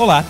Olá, 0.00 0.24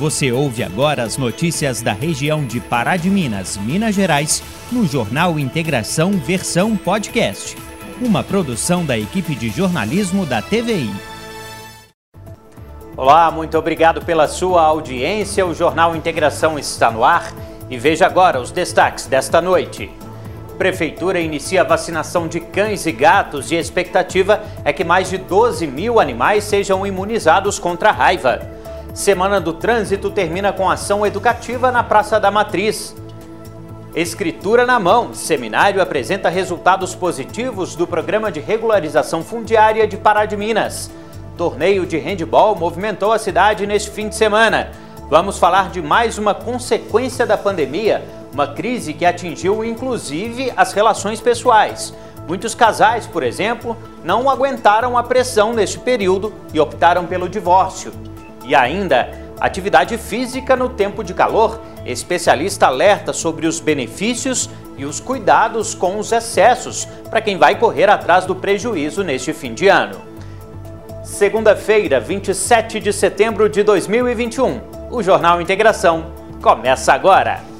você 0.00 0.32
ouve 0.32 0.64
agora 0.64 1.04
as 1.04 1.16
notícias 1.16 1.80
da 1.80 1.92
região 1.92 2.44
de 2.44 2.58
Pará 2.58 2.96
de 2.96 3.08
Minas, 3.08 3.56
Minas 3.56 3.94
Gerais, 3.94 4.42
no 4.72 4.84
Jornal 4.84 5.38
Integração 5.38 6.10
Versão 6.10 6.76
Podcast, 6.76 7.56
uma 8.00 8.24
produção 8.24 8.84
da 8.84 8.98
equipe 8.98 9.36
de 9.36 9.48
jornalismo 9.48 10.26
da 10.26 10.42
TVI. 10.42 10.90
Olá, 12.96 13.30
muito 13.30 13.56
obrigado 13.56 14.04
pela 14.04 14.26
sua 14.26 14.62
audiência. 14.62 15.46
O 15.46 15.54
Jornal 15.54 15.94
Integração 15.94 16.58
está 16.58 16.90
no 16.90 17.04
ar 17.04 17.32
e 17.70 17.78
veja 17.78 18.06
agora 18.06 18.40
os 18.40 18.50
destaques 18.50 19.06
desta 19.06 19.40
noite. 19.40 19.88
Prefeitura 20.58 21.20
inicia 21.20 21.60
a 21.60 21.64
vacinação 21.64 22.26
de 22.26 22.40
cães 22.40 22.86
e 22.86 22.90
gatos 22.90 23.52
e 23.52 23.56
a 23.56 23.60
expectativa 23.60 24.42
é 24.64 24.72
que 24.72 24.82
mais 24.82 25.08
de 25.08 25.16
12 25.16 25.64
mil 25.68 26.00
animais 26.00 26.42
sejam 26.42 26.84
imunizados 26.84 27.60
contra 27.60 27.90
a 27.90 27.92
raiva. 27.92 28.60
Semana 28.94 29.40
do 29.40 29.54
Trânsito 29.54 30.10
termina 30.10 30.52
com 30.52 30.70
ação 30.70 31.06
educativa 31.06 31.72
na 31.72 31.82
Praça 31.82 32.20
da 32.20 32.30
Matriz. 32.30 32.94
Escritura 33.94 34.66
na 34.66 34.78
mão. 34.78 35.14
Seminário 35.14 35.80
apresenta 35.80 36.28
resultados 36.28 36.94
positivos 36.94 37.74
do 37.74 37.86
Programa 37.86 38.30
de 38.30 38.38
Regularização 38.38 39.22
Fundiária 39.22 39.88
de 39.88 39.96
Pará 39.96 40.26
de 40.26 40.36
Minas. 40.36 40.90
Torneio 41.38 41.86
de 41.86 41.96
handball 41.96 42.54
movimentou 42.54 43.12
a 43.12 43.18
cidade 43.18 43.66
neste 43.66 43.90
fim 43.90 44.10
de 44.10 44.14
semana. 44.14 44.72
Vamos 45.08 45.38
falar 45.38 45.70
de 45.70 45.80
mais 45.80 46.18
uma 46.18 46.34
consequência 46.34 47.24
da 47.24 47.38
pandemia, 47.38 48.04
uma 48.30 48.48
crise 48.48 48.92
que 48.92 49.06
atingiu 49.06 49.64
inclusive 49.64 50.52
as 50.54 50.74
relações 50.74 51.18
pessoais. 51.18 51.94
Muitos 52.28 52.54
casais, 52.54 53.06
por 53.06 53.22
exemplo, 53.22 53.74
não 54.04 54.28
aguentaram 54.28 54.98
a 54.98 55.02
pressão 55.02 55.54
neste 55.54 55.78
período 55.78 56.30
e 56.52 56.60
optaram 56.60 57.06
pelo 57.06 57.26
divórcio. 57.26 58.11
E 58.44 58.54
ainda, 58.54 59.10
atividade 59.40 59.96
física 59.98 60.56
no 60.56 60.68
tempo 60.68 61.02
de 61.02 61.14
calor. 61.14 61.60
Especialista 61.84 62.66
alerta 62.66 63.12
sobre 63.12 63.46
os 63.46 63.60
benefícios 63.60 64.48
e 64.76 64.84
os 64.84 65.00
cuidados 65.00 65.74
com 65.74 65.98
os 65.98 66.12
excessos 66.12 66.86
para 67.10 67.20
quem 67.20 67.36
vai 67.36 67.58
correr 67.58 67.90
atrás 67.90 68.24
do 68.24 68.34
prejuízo 68.34 69.02
neste 69.02 69.32
fim 69.32 69.52
de 69.52 69.68
ano. 69.68 70.00
Segunda-feira, 71.02 72.00
27 72.00 72.80
de 72.80 72.92
setembro 72.92 73.48
de 73.48 73.62
2021. 73.62 74.60
O 74.90 75.02
Jornal 75.02 75.40
Integração 75.40 76.12
começa 76.40 76.92
agora. 76.92 77.51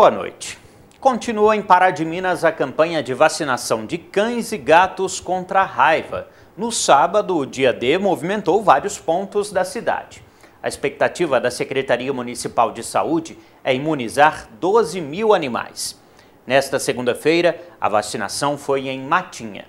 Boa 0.00 0.10
noite. 0.10 0.56
Continua 0.98 1.54
em 1.54 1.60
Pará 1.60 1.90
de 1.90 2.06
Minas 2.06 2.42
a 2.42 2.50
campanha 2.50 3.02
de 3.02 3.12
vacinação 3.12 3.84
de 3.84 3.98
cães 3.98 4.50
e 4.50 4.56
gatos 4.56 5.20
contra 5.20 5.60
a 5.60 5.66
raiva. 5.66 6.26
No 6.56 6.72
sábado, 6.72 7.36
o 7.36 7.44
dia 7.44 7.70
D 7.70 7.98
movimentou 7.98 8.62
vários 8.62 8.96
pontos 8.96 9.52
da 9.52 9.62
cidade. 9.62 10.24
A 10.62 10.68
expectativa 10.68 11.38
da 11.38 11.50
Secretaria 11.50 12.14
Municipal 12.14 12.72
de 12.72 12.82
Saúde 12.82 13.36
é 13.62 13.74
imunizar 13.74 14.48
12 14.58 15.02
mil 15.02 15.34
animais. 15.34 16.00
Nesta 16.46 16.78
segunda-feira, 16.78 17.62
a 17.78 17.86
vacinação 17.86 18.56
foi 18.56 18.88
em 18.88 19.02
Matinha. 19.02 19.66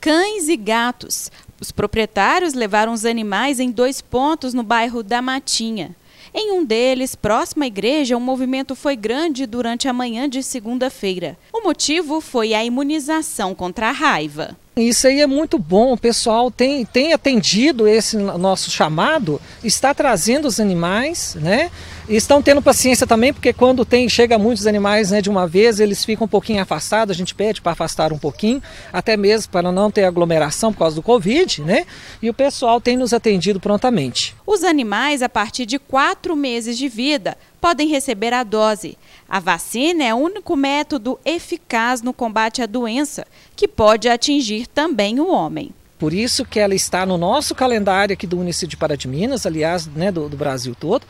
Cães 0.00 0.48
e 0.48 0.56
gatos. 0.56 1.30
Os 1.60 1.70
proprietários 1.70 2.52
levaram 2.52 2.92
os 2.92 3.04
animais 3.04 3.60
em 3.60 3.70
dois 3.70 4.00
pontos 4.00 4.52
no 4.52 4.64
bairro 4.64 5.04
da 5.04 5.22
Matinha. 5.22 5.94
Em 6.38 6.52
um 6.52 6.62
deles, 6.62 7.14
próximo 7.14 7.64
à 7.64 7.66
igreja, 7.66 8.14
o 8.14 8.20
movimento 8.20 8.74
foi 8.74 8.94
grande 8.94 9.46
durante 9.46 9.88
a 9.88 9.92
manhã 9.94 10.28
de 10.28 10.42
segunda-feira. 10.42 11.38
O 11.50 11.62
motivo 11.62 12.20
foi 12.20 12.52
a 12.52 12.62
imunização 12.62 13.54
contra 13.54 13.88
a 13.88 13.92
raiva. 13.92 14.54
Isso 14.78 15.06
aí 15.06 15.22
é 15.22 15.26
muito 15.26 15.58
bom, 15.58 15.94
o 15.94 15.96
pessoal 15.96 16.50
tem, 16.50 16.84
tem 16.84 17.14
atendido 17.14 17.88
esse 17.88 18.14
nosso 18.18 18.70
chamado, 18.70 19.40
está 19.64 19.94
trazendo 19.94 20.46
os 20.46 20.60
animais, 20.60 21.34
né? 21.40 21.70
estão 22.08 22.42
tendo 22.42 22.62
paciência 22.62 23.06
também, 23.06 23.32
porque 23.32 23.52
quando 23.52 23.84
tem 23.84 24.08
chega 24.08 24.38
muitos 24.38 24.66
animais 24.66 25.10
né, 25.10 25.20
de 25.20 25.30
uma 25.30 25.46
vez, 25.46 25.80
eles 25.80 26.04
ficam 26.04 26.26
um 26.26 26.28
pouquinho 26.28 26.62
afastados, 26.62 27.14
a 27.14 27.18
gente 27.18 27.34
pede 27.34 27.60
para 27.60 27.72
afastar 27.72 28.12
um 28.12 28.18
pouquinho, 28.18 28.62
até 28.92 29.16
mesmo 29.16 29.50
para 29.50 29.72
não 29.72 29.90
ter 29.90 30.04
aglomeração 30.04 30.72
por 30.72 30.80
causa 30.80 30.96
do 30.96 31.02
Covid, 31.02 31.62
né? 31.62 31.84
E 32.22 32.30
o 32.30 32.34
pessoal 32.34 32.80
tem 32.80 32.96
nos 32.96 33.12
atendido 33.12 33.58
prontamente. 33.58 34.34
Os 34.46 34.62
animais, 34.62 35.22
a 35.22 35.28
partir 35.28 35.66
de 35.66 35.78
quatro 35.78 36.36
meses 36.36 36.78
de 36.78 36.88
vida, 36.88 37.36
podem 37.60 37.88
receber 37.88 38.32
a 38.32 38.44
dose. 38.44 38.96
A 39.28 39.40
vacina 39.40 40.04
é 40.04 40.14
o 40.14 40.18
único 40.18 40.54
método 40.56 41.18
eficaz 41.24 42.00
no 42.00 42.12
combate 42.12 42.62
à 42.62 42.66
doença, 42.66 43.26
que 43.56 43.66
pode 43.66 44.08
atingir 44.08 44.66
também 44.66 45.18
o 45.18 45.30
homem. 45.30 45.72
Por 45.98 46.12
isso 46.12 46.44
que 46.44 46.60
ela 46.60 46.74
está 46.74 47.06
no 47.06 47.16
nosso 47.16 47.54
calendário 47.54 48.12
aqui 48.12 48.26
do 48.26 48.36
município 48.36 48.68
de 48.68 48.76
Pará 48.76 48.94
de 48.94 49.08
Minas, 49.08 49.46
aliás, 49.46 49.86
né, 49.86 50.12
do, 50.12 50.28
do 50.28 50.36
Brasil 50.36 50.74
todo. 50.78 51.06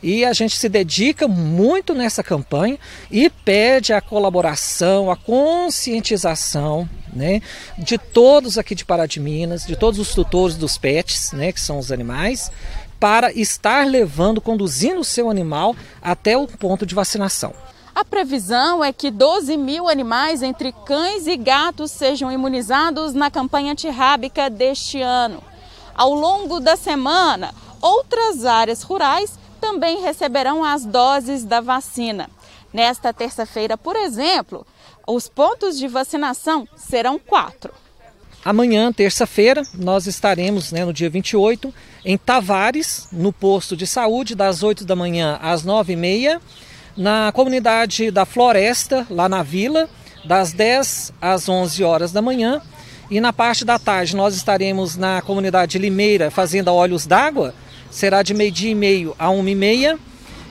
E 0.00 0.24
a 0.24 0.32
gente 0.32 0.56
se 0.56 0.68
dedica 0.68 1.26
muito 1.26 1.92
nessa 1.92 2.22
campanha 2.22 2.78
e 3.10 3.28
pede 3.28 3.92
a 3.92 4.00
colaboração, 4.00 5.10
a 5.10 5.16
conscientização 5.16 6.88
né, 7.12 7.42
de 7.76 7.98
todos 7.98 8.56
aqui 8.56 8.76
de 8.76 8.84
Pará 8.84 9.06
de 9.06 9.18
Minas, 9.18 9.66
de 9.66 9.74
todos 9.74 9.98
os 9.98 10.14
tutores 10.14 10.56
dos 10.56 10.78
pets, 10.78 11.32
né, 11.32 11.50
que 11.50 11.60
são 11.60 11.78
os 11.78 11.90
animais, 11.90 12.50
para 12.98 13.32
estar 13.32 13.86
levando, 13.86 14.40
conduzindo 14.40 15.00
o 15.00 15.04
seu 15.04 15.30
animal 15.30 15.74
até 16.02 16.36
o 16.36 16.46
ponto 16.46 16.84
de 16.84 16.94
vacinação. 16.94 17.54
A 17.94 18.04
previsão 18.04 18.84
é 18.84 18.92
que 18.92 19.10
12 19.10 19.56
mil 19.56 19.88
animais, 19.88 20.42
entre 20.42 20.72
cães 20.86 21.26
e 21.26 21.36
gatos, 21.36 21.90
sejam 21.90 22.30
imunizados 22.30 23.12
na 23.12 23.30
campanha 23.30 23.72
antirrábica 23.72 24.48
deste 24.48 25.00
ano. 25.00 25.42
Ao 25.94 26.14
longo 26.14 26.60
da 26.60 26.76
semana, 26.76 27.52
outras 27.80 28.44
áreas 28.44 28.82
rurais 28.82 29.36
também 29.60 30.00
receberão 30.00 30.62
as 30.62 30.84
doses 30.84 31.44
da 31.44 31.60
vacina. 31.60 32.30
Nesta 32.72 33.12
terça-feira, 33.12 33.76
por 33.76 33.96
exemplo, 33.96 34.64
os 35.06 35.28
pontos 35.28 35.76
de 35.76 35.88
vacinação 35.88 36.68
serão 36.76 37.18
quatro. 37.18 37.72
Amanhã, 38.48 38.90
terça-feira, 38.90 39.62
nós 39.74 40.06
estaremos 40.06 40.72
né, 40.72 40.82
no 40.82 40.90
dia 40.90 41.10
28 41.10 41.70
em 42.02 42.16
Tavares, 42.16 43.06
no 43.12 43.30
posto 43.30 43.76
de 43.76 43.86
saúde, 43.86 44.34
das 44.34 44.62
8 44.62 44.86
da 44.86 44.96
manhã 44.96 45.38
às 45.42 45.64
9 45.64 45.92
e 45.92 45.96
meia, 45.96 46.40
na 46.96 47.30
comunidade 47.30 48.10
da 48.10 48.24
Floresta, 48.24 49.06
lá 49.10 49.28
na 49.28 49.42
vila, 49.42 49.86
das 50.24 50.54
10 50.54 51.12
às 51.20 51.46
11 51.46 51.84
horas 51.84 52.10
da 52.10 52.22
manhã. 52.22 52.62
E 53.10 53.20
na 53.20 53.34
parte 53.34 53.66
da 53.66 53.78
tarde 53.78 54.16
nós 54.16 54.34
estaremos 54.34 54.96
na 54.96 55.20
comunidade 55.20 55.76
Limeira, 55.76 56.30
fazendo 56.30 56.72
Olhos 56.72 57.06
d'Água, 57.06 57.54
será 57.90 58.22
de 58.22 58.32
meio-dia 58.32 58.70
e 58.70 58.74
meio 58.74 59.14
a 59.18 59.28
uma 59.28 59.50
e 59.50 59.54
meia. 59.54 59.98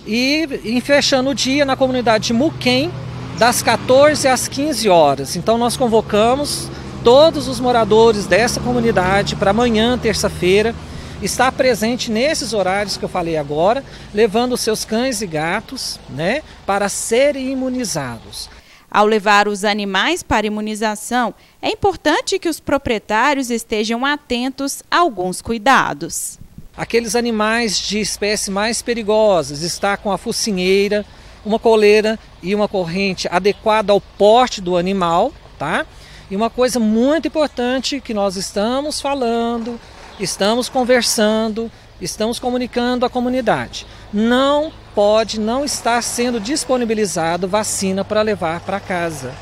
E, 0.06 0.47
e 0.63 0.80
fechando 0.81 1.31
o 1.31 1.36
dia 1.36 1.66
na 1.66 1.75
comunidade 1.75 2.28
de 2.28 2.34
Muquem, 2.34 2.91
das 3.40 3.63
14 3.63 4.28
às 4.28 4.47
15 4.47 4.88
horas. 4.88 5.36
Então 5.36 5.57
nós 5.57 5.75
convocamos 5.75 6.69
todos 7.07 7.47
os 7.47 7.57
moradores 7.57 8.25
dessa 8.25 8.59
comunidade 8.59 9.38
para 9.38 9.51
amanhã, 9.51 9.97
terça-feira, 9.97 10.75
estar 11.22 11.50
presente 11.53 12.12
nesses 12.12 12.51
horários 12.51 12.97
que 12.97 13.06
eu 13.06 13.07
falei 13.07 13.38
agora, 13.38 13.81
levando 14.13 14.57
seus 14.57 14.84
cães 14.84 15.22
e 15.22 15.25
gatos, 15.25 15.97
né, 16.09 16.44
para 16.66 16.90
serem 16.90 17.50
imunizados. 17.50 18.50
Ao 18.91 19.06
levar 19.06 19.47
os 19.47 19.63
animais 19.63 20.22
para 20.22 20.47
imunização, 20.47 21.34
é 21.62 21.69
importante 21.69 22.38
que 22.38 22.50
os 22.50 22.59
proprietários 22.59 23.50
estejam 23.50 24.06
atentos 24.06 24.84
a 24.91 24.97
alguns 24.97 25.41
cuidados 25.41 26.38
aqueles 26.75 27.16
animais 27.16 27.79
de 27.79 28.00
espécies 28.00 28.50
mais 28.50 28.84
perigosas, 28.84 29.63
está 29.63 29.97
com 29.97 30.12
a 30.12 30.18
focinheira, 30.18 31.03
uma 31.44 31.57
coleira 31.57 32.19
e 32.44 32.53
uma 32.53 32.68
corrente 32.68 33.27
adequada 33.31 33.92
ao 33.92 34.00
porte 34.00 34.62
do 34.62 34.77
animal, 34.77 35.33
tá? 35.57 35.88
E 36.29 36.35
uma 36.35 36.50
coisa 36.50 36.79
muito 36.79 37.27
importante 37.27 38.01
que 38.01 38.13
nós 38.13 38.35
estamos 38.35 39.00
falando, 39.00 39.79
estamos 40.19 40.68
conversando, 40.68 41.71
estamos 42.01 42.38
comunicando 42.38 43.06
à 43.06 43.09
comunidade. 43.09 43.88
Não 44.12 44.71
pode 44.94 45.39
não 45.39 45.63
estar 45.63 46.01
sendo 46.03 46.39
disponibilizado 46.39 47.47
vacina 47.47 48.03
para 48.03 48.21
levar 48.21 48.59
para 48.62 48.79
casa. 48.79 49.33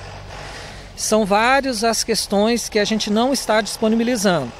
São 0.95 1.25
várias 1.25 1.83
as 1.83 2.03
questões 2.03 2.69
que 2.69 2.77
a 2.77 2.85
gente 2.85 3.09
não 3.09 3.33
está 3.33 3.61
disponibilizando. 3.61 4.51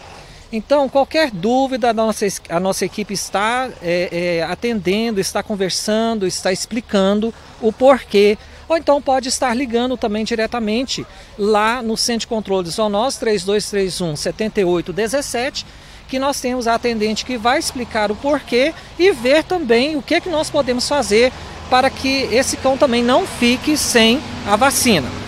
Então, 0.51 0.87
qualquer 0.87 1.31
dúvida, 1.31 1.89
a 1.89 1.93
nossa, 1.93 2.25
a 2.49 2.59
nossa 2.59 2.85
equipe 2.85 3.13
está 3.13 3.69
é, 3.81 4.37
é, 4.39 4.43
atendendo, 4.43 5.19
está 5.19 5.43
conversando, 5.43 6.25
está 6.25 6.51
explicando 6.51 7.33
o 7.61 7.71
porquê. 7.71 8.37
Ou 8.67 8.77
então 8.77 9.01
pode 9.01 9.29
estar 9.29 9.53
ligando 9.53 9.97
também 9.97 10.23
diretamente 10.23 11.05
lá 11.37 11.81
no 11.81 11.95
Centro 11.95 12.21
de 12.21 12.27
Controle 12.27 12.69
Zoonose 12.69 13.19
3231 13.19 14.15
7817, 14.15 15.65
que 16.07 16.19
nós 16.19 16.39
temos 16.39 16.67
a 16.67 16.75
atendente 16.75 17.25
que 17.25 17.37
vai 17.37 17.59
explicar 17.59 18.11
o 18.11 18.15
porquê 18.15 18.73
e 18.97 19.11
ver 19.11 19.43
também 19.43 19.95
o 19.95 20.01
que, 20.01 20.21
que 20.21 20.29
nós 20.29 20.49
podemos 20.49 20.87
fazer 20.87 21.31
para 21.69 21.89
que 21.89 22.23
esse 22.31 22.57
cão 22.57 22.77
também 22.77 23.03
não 23.03 23.25
fique 23.25 23.75
sem 23.75 24.19
a 24.47 24.55
vacina. 24.55 25.24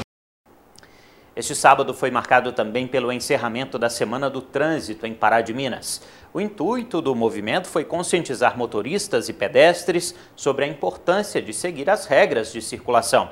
Este 1.38 1.54
sábado 1.54 1.94
foi 1.94 2.10
marcado 2.10 2.52
também 2.52 2.88
pelo 2.88 3.12
encerramento 3.12 3.78
da 3.78 3.92
Semana 3.92 4.28
do 4.28 4.42
Trânsito 4.42 5.06
em 5.06 5.14
Pará 5.14 5.40
de 5.40 5.54
Minas. 5.54 6.02
O 6.34 6.42
intuito 6.42 7.00
do 7.00 7.14
movimento 7.14 7.68
foi 7.68 7.86
conscientizar 7.86 8.58
motoristas 8.58 9.30
e 9.30 9.34
pedestres 9.34 10.16
sobre 10.36 10.66
a 10.66 10.68
importância 10.68 11.40
de 11.40 11.54
seguir 11.54 11.92
as 11.92 12.08
regras 12.08 12.52
de 12.52 12.60
circulação. 12.60 13.30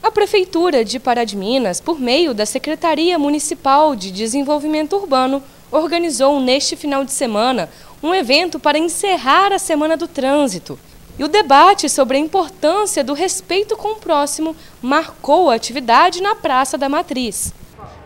A 0.00 0.12
Prefeitura 0.12 0.84
de 0.84 1.00
Pará 1.00 1.24
de 1.24 1.36
Minas, 1.36 1.80
por 1.80 1.98
meio 1.98 2.32
da 2.32 2.46
Secretaria 2.46 3.18
Municipal 3.18 3.96
de 3.96 4.12
Desenvolvimento 4.12 4.94
Urbano, 4.94 5.42
organizou 5.72 6.40
neste 6.40 6.76
final 6.76 7.04
de 7.04 7.10
semana 7.10 7.68
um 8.00 8.14
evento 8.14 8.60
para 8.60 8.78
encerrar 8.78 9.52
a 9.52 9.58
Semana 9.58 9.96
do 9.96 10.06
Trânsito. 10.06 10.78
E 11.18 11.24
o 11.24 11.28
debate 11.28 11.88
sobre 11.88 12.16
a 12.16 12.20
importância 12.20 13.02
do 13.02 13.12
respeito 13.12 13.76
com 13.76 13.94
o 13.94 13.96
próximo 13.96 14.54
marcou 14.80 15.50
a 15.50 15.54
atividade 15.56 16.22
na 16.22 16.36
Praça 16.36 16.78
da 16.78 16.88
Matriz. 16.88 17.52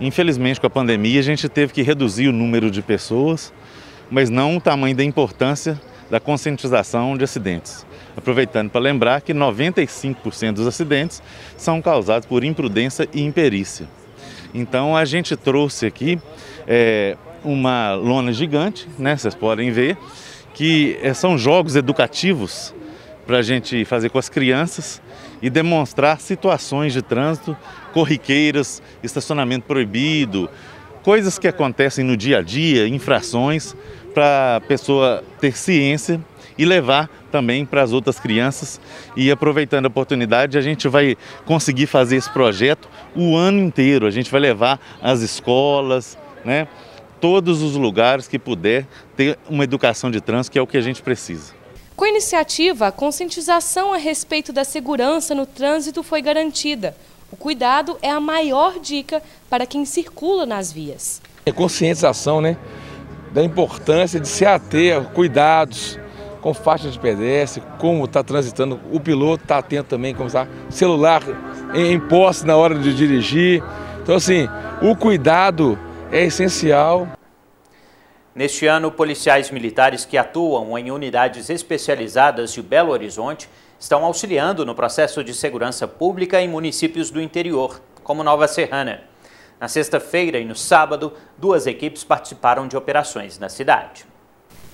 Infelizmente, 0.01 0.59
com 0.59 0.67
a 0.67 0.71
pandemia, 0.71 1.21
a 1.21 1.23
gente 1.23 1.47
teve 1.47 1.75
que 1.75 1.83
reduzir 1.83 2.29
o 2.29 2.33
número 2.33 2.71
de 2.71 2.81
pessoas, 2.81 3.53
mas 4.11 4.31
não 4.31 4.57
o 4.57 4.61
tamanho 4.61 4.97
da 4.97 5.05
importância 5.05 5.79
da 6.11 6.19
conscientização 6.19 7.17
de 7.17 7.25
acidentes. 7.25 7.85
Aproveitando 8.17 8.71
para 8.71 8.81
lembrar 8.81 9.21
que 9.21 9.35
95% 9.35 10.53
dos 10.53 10.67
acidentes 10.67 11.23
são 11.57 11.83
causados 11.83 12.27
por 12.27 12.43
imprudência 12.43 13.07
e 13.13 13.23
imperícia. 13.23 13.87
Então 14.55 14.97
a 14.97 15.05
gente 15.05 15.37
trouxe 15.37 15.85
aqui 15.85 16.19
é, 16.67 17.17
uma 17.45 17.93
lona 17.93 18.33
gigante, 18.33 18.89
né? 18.99 19.17
Vocês 19.17 19.35
podem 19.35 19.71
ver 19.71 19.99
que 20.55 20.99
é, 21.03 21.13
são 21.13 21.37
jogos 21.37 21.77
educativos 21.77 22.75
para 23.27 23.39
a 23.39 23.43
gente 23.43 23.85
fazer 23.85 24.11
com 24.11 24.19
as 24.19 24.29
crianças 24.29 25.01
e 25.41 25.49
demonstrar 25.49 26.21
situações 26.21 26.93
de 26.93 27.03
trânsito 27.03 27.57
corriqueiras, 27.93 28.83
estacionamento 29.03 29.67
proibido, 29.67 30.49
coisas 31.03 31.39
que 31.39 31.49
acontecem 31.49 32.05
no 32.05 32.17
dia 32.17 32.39
a 32.39 32.43
dia, 32.43 32.87
infrações, 32.89 33.75
para 34.15 34.57
a 34.57 34.61
pessoa 34.61 35.25
ter 35.41 35.57
ciência 35.57 36.21
e 36.57 36.65
levar 36.65 37.09
também 37.31 37.65
para 37.65 37.83
as 37.83 37.93
outras 37.93 38.21
crianças. 38.21 38.81
E 39.17 39.31
aproveitando 39.31 39.87
a 39.87 39.89
oportunidade, 39.89 40.59
a 40.59 40.61
gente 40.61 40.87
vai 40.89 41.17
conseguir 41.45 41.87
fazer 41.87 42.17
esse 42.17 42.31
projeto 42.31 42.89
o 43.17 43.37
ano 43.37 43.59
inteiro. 43.59 44.07
A 44.07 44.11
gente 44.11 44.31
vai 44.31 44.41
levar 44.41 44.81
as 45.01 45.23
escolas, 45.23 46.19
né? 46.45 46.69
Todos 47.21 47.63
os 47.63 47.77
lugares 47.77 48.27
que 48.27 48.39
puder 48.39 48.87
ter 49.17 49.39
uma 49.49 49.65
educação 49.65 50.11
de 50.11 50.21
trânsito, 50.21 50.53
que 50.53 50.59
é 50.59 50.63
o 50.63 50.67
que 50.67 50.77
a 50.77 50.81
gente 50.81 51.01
precisa. 51.03 51.62
Com 51.97 52.05
a 52.05 52.09
iniciativa, 52.09 52.87
a 52.87 52.93
conscientização 52.93 53.93
a 53.93 53.97
respeito 53.97 54.53
da 54.53 54.65
segurança 54.65 55.35
no 55.35 55.45
trânsito 55.45 56.03
foi 56.03 56.23
garantida. 56.23 56.97
O 57.31 57.37
cuidado 57.37 57.99
é 58.03 58.11
a 58.11 58.21
maior 58.21 58.79
dica 58.79 59.23
para 59.49 59.67
quem 59.67 59.85
circula 59.85 60.47
nas 60.47 60.73
vias. 60.73 61.21
É 61.45 61.53
conscientização, 61.53 62.41
né? 62.41 62.57
Da 63.33 63.43
importância 63.43 64.19
de 64.19 64.29
se 64.29 64.45
ater 64.45 64.97
a 64.97 65.05
cuidados 65.05 65.99
com 66.41 66.53
faixa 66.53 66.91
de 66.91 66.99
pedestre, 66.99 67.63
como 67.79 68.05
está 68.05 68.23
transitando, 68.23 68.81
o 68.91 68.99
piloto 68.99 69.45
está 69.45 69.59
atento 69.59 69.89
também, 69.89 70.13
como 70.13 70.27
está 70.27 70.47
celular 70.69 71.23
em 71.73 71.99
posse 72.01 72.45
na 72.45 72.57
hora 72.57 72.75
de 72.75 72.95
dirigir. 72.95 73.63
Então, 74.03 74.17
assim, 74.17 74.49
o 74.83 74.97
cuidado 74.97 75.79
é 76.11 76.25
essencial. 76.25 77.07
Neste 78.35 78.67
ano, 78.67 78.91
policiais 78.91 79.51
militares 79.51 80.07
que 80.07 80.17
atuam 80.17 80.79
em 80.79 80.91
unidades 80.91 81.51
especializadas 81.51 82.55
de 82.55 82.63
Belo 82.63 82.91
Horizonte 82.91 83.47
estão 83.79 84.03
auxiliando 84.07 84.65
no 84.65 84.75
processo 84.75 85.23
de 85.23 85.35
segurança 85.35 85.87
pública 85.87 86.41
em 86.41 86.49
municípios 86.49 87.11
do 87.11 87.21
interior, 87.21 87.83
como 88.03 88.25
Nova 88.25 88.49
Serrana. 88.49 89.03
Na 89.61 89.69
sexta-feira 89.69 90.39
e 90.39 90.47
no 90.47 90.57
sábado, 90.57 91.13
duas 91.37 91.67
equipes 91.67 92.05
participaram 92.05 92.67
de 92.67 92.75
operações 92.75 93.39
na 93.39 93.51
cidade. 93.51 94.07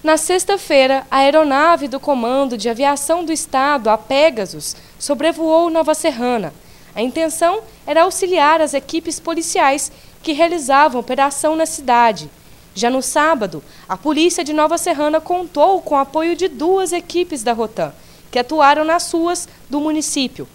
Na 0.05 0.17
sexta-feira, 0.17 1.05
a 1.11 1.19
aeronave 1.19 1.89
do 1.89 1.99
Comando 1.99 2.57
de 2.57 2.69
Aviação 2.69 3.25
do 3.25 3.33
Estado, 3.33 3.91
a 3.91 3.99
Pegasus, 3.99 4.77
sobrevoou 5.01 5.69
Nova 5.69 5.95
Serrana. 5.95 6.55
A 6.95 7.03
intenção 7.03 7.61
era 7.85 8.03
auxiliar 8.03 8.61
as 8.61 8.73
equipes 8.73 9.19
policiais 9.19 9.91
que 10.23 10.33
realizavam 10.33 11.01
operação 11.01 11.57
na 11.57 11.67
cidade. 11.67 12.31
Já 12.79 12.91
no 12.91 13.03
sábado, 13.03 13.61
a 13.89 13.97
polícia 13.97 14.45
de 14.45 14.53
Nova 14.53 14.79
Serrana 14.79 15.21
contou 15.21 15.83
com 15.83 15.97
o 15.97 15.99
apoio 15.99 16.37
de 16.37 16.47
duas 16.47 16.93
equipes 16.93 17.43
da 17.43 17.53
Rotan, 17.53 17.93
que 18.31 18.39
atuaram 18.39 18.85
nas 18.85 19.11
ruas 19.11 19.49
do 19.69 19.81
município. 19.81 20.47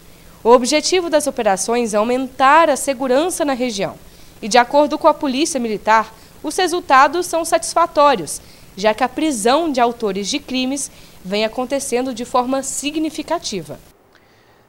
O 0.42 0.50
objetivo 0.50 1.10
das 1.10 1.28
operações 1.28 1.94
é 1.94 1.98
aumentar 1.98 2.70
a 2.70 2.78
segurança 2.78 3.44
na 3.44 3.52
região. 3.52 3.96
E, 4.42 4.48
de 4.48 4.58
acordo 4.58 4.98
com 4.98 5.10
a 5.10 5.14
Polícia 5.14 5.60
Militar, 5.60 6.16
os 6.42 6.56
resultados 6.56 7.26
são 7.26 7.44
satisfatórios, 7.44 8.40
já 8.78 8.94
que 8.94 9.04
a 9.04 9.10
prisão 9.10 9.70
de 9.70 9.82
autores 9.82 10.30
de 10.30 10.40
crimes 10.40 10.90
vem 11.26 11.44
acontecendo 11.44 12.14
de 12.14 12.24
forma 12.24 12.64
significativa. 12.64 13.78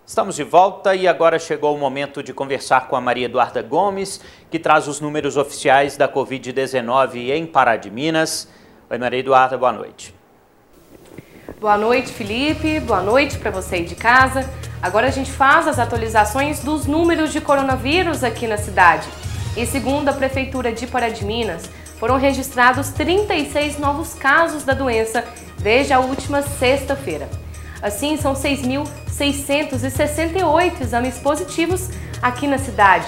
Estamos 0.07 0.37
de 0.37 0.45
volta 0.45 0.95
e 0.95 1.09
agora 1.09 1.39
chegou 1.39 1.75
o 1.75 1.79
momento 1.79 2.23
de 2.23 2.35
conversar 2.35 2.89
com 2.89 2.95
a 2.95 3.01
Maria 3.01 3.25
Eduarda 3.25 3.63
Gomes, 3.63 4.21
que 4.51 4.59
traz 4.59 4.87
os 4.87 5.01
números 5.01 5.39
oficiais 5.39 5.97
da 5.97 6.07
Covid-19 6.07 7.31
em 7.31 7.47
Pará 7.47 7.77
de 7.77 7.91
Minas. 7.91 8.47
Oi, 8.91 8.99
Maria 8.99 9.21
Eduarda, 9.21 9.57
boa 9.57 9.73
noite. 9.73 10.15
Boa 11.59 11.79
noite, 11.79 12.13
Felipe. 12.13 12.81
Boa 12.81 13.01
noite 13.01 13.39
para 13.39 13.51
você 13.51 13.77
aí 13.77 13.85
de 13.87 13.95
casa. 13.95 14.47
Agora 14.83 15.07
a 15.07 15.11
gente 15.11 15.31
faz 15.31 15.67
as 15.67 15.79
atualizações 15.79 16.63
dos 16.63 16.85
números 16.85 17.33
de 17.33 17.41
coronavírus 17.41 18.23
aqui 18.23 18.47
na 18.47 18.59
cidade. 18.59 19.09
E 19.57 19.65
segundo 19.65 20.11
a 20.11 20.13
Prefeitura 20.13 20.71
de 20.71 20.87
Pará 20.87 21.09
de 21.09 21.25
Minas, 21.25 21.71
foram 21.99 22.19
registrados 22.19 22.91
36 22.91 23.79
novos 23.79 24.13
casos 24.13 24.65
da 24.65 24.75
doença 24.75 25.25
desde 25.61 25.95
a 25.95 26.01
última 26.01 26.43
sexta-feira. 26.43 27.27
Assim, 27.81 28.19
são 28.19 28.35
6.668 29.19 30.81
exames 30.81 31.19
positivos 31.19 31.89
aqui 32.21 32.47
na 32.47 32.59
cidade. 32.59 33.07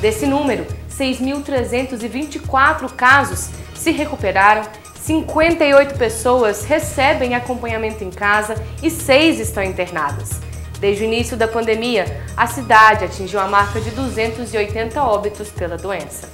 Desse 0.00 0.26
número, 0.26 0.66
6.324 0.90 2.90
casos 2.90 3.50
se 3.74 3.90
recuperaram, 3.90 4.62
58 5.00 5.96
pessoas 5.96 6.64
recebem 6.64 7.34
acompanhamento 7.34 8.04
em 8.04 8.10
casa 8.10 8.54
e 8.82 8.90
6 8.90 9.40
estão 9.40 9.62
internadas. 9.62 10.40
Desde 10.78 11.04
o 11.04 11.06
início 11.06 11.36
da 11.36 11.48
pandemia, 11.48 12.24
a 12.36 12.46
cidade 12.46 13.04
atingiu 13.04 13.40
a 13.40 13.46
marca 13.46 13.80
de 13.80 13.90
280 13.90 15.02
óbitos 15.02 15.50
pela 15.50 15.76
doença. 15.76 16.28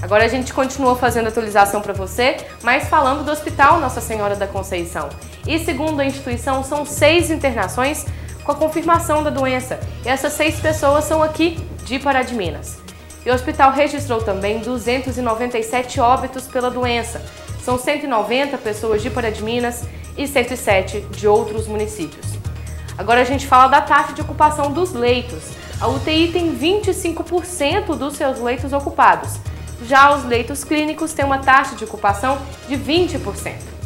Agora 0.00 0.24
a 0.24 0.28
gente 0.28 0.52
continua 0.52 0.94
fazendo 0.94 1.26
atualização 1.26 1.80
para 1.80 1.92
você, 1.92 2.36
mas 2.62 2.88
falando 2.88 3.24
do 3.24 3.32
Hospital 3.32 3.80
Nossa 3.80 4.00
Senhora 4.00 4.36
da 4.36 4.46
Conceição. 4.46 5.08
E 5.46 5.58
segundo 5.58 6.00
a 6.00 6.04
instituição, 6.04 6.62
são 6.62 6.86
seis 6.86 7.30
internações 7.30 8.06
com 8.48 8.52
a 8.52 8.54
confirmação 8.54 9.22
da 9.22 9.28
doença. 9.28 9.78
E 10.02 10.08
essas 10.08 10.32
seis 10.32 10.58
pessoas 10.58 11.04
são 11.04 11.22
aqui 11.22 11.58
de 11.84 11.98
Pará 11.98 12.22
de 12.22 12.34
Minas. 12.34 12.78
E 13.26 13.30
o 13.30 13.34
hospital 13.34 13.72
registrou 13.72 14.22
também 14.22 14.60
297 14.60 16.00
óbitos 16.00 16.46
pela 16.46 16.70
doença. 16.70 17.20
São 17.62 17.78
190 17.78 18.56
pessoas 18.56 19.02
de 19.02 19.10
Pará 19.10 19.28
de 19.28 19.44
Minas 19.44 19.84
e 20.16 20.26
107 20.26 21.00
de 21.10 21.28
outros 21.28 21.66
municípios. 21.66 22.26
Agora 22.96 23.20
a 23.20 23.24
gente 23.24 23.46
fala 23.46 23.68
da 23.68 23.82
taxa 23.82 24.14
de 24.14 24.22
ocupação 24.22 24.72
dos 24.72 24.94
leitos. 24.94 25.50
A 25.78 25.86
UTI 25.86 26.32
tem 26.32 26.56
25% 26.56 27.96
dos 27.96 28.16
seus 28.16 28.40
leitos 28.40 28.72
ocupados. 28.72 29.38
Já 29.82 30.14
os 30.14 30.24
leitos 30.24 30.64
clínicos 30.64 31.12
têm 31.12 31.26
uma 31.26 31.38
taxa 31.38 31.76
de 31.76 31.84
ocupação 31.84 32.38
de 32.66 32.78
20%. 32.78 33.77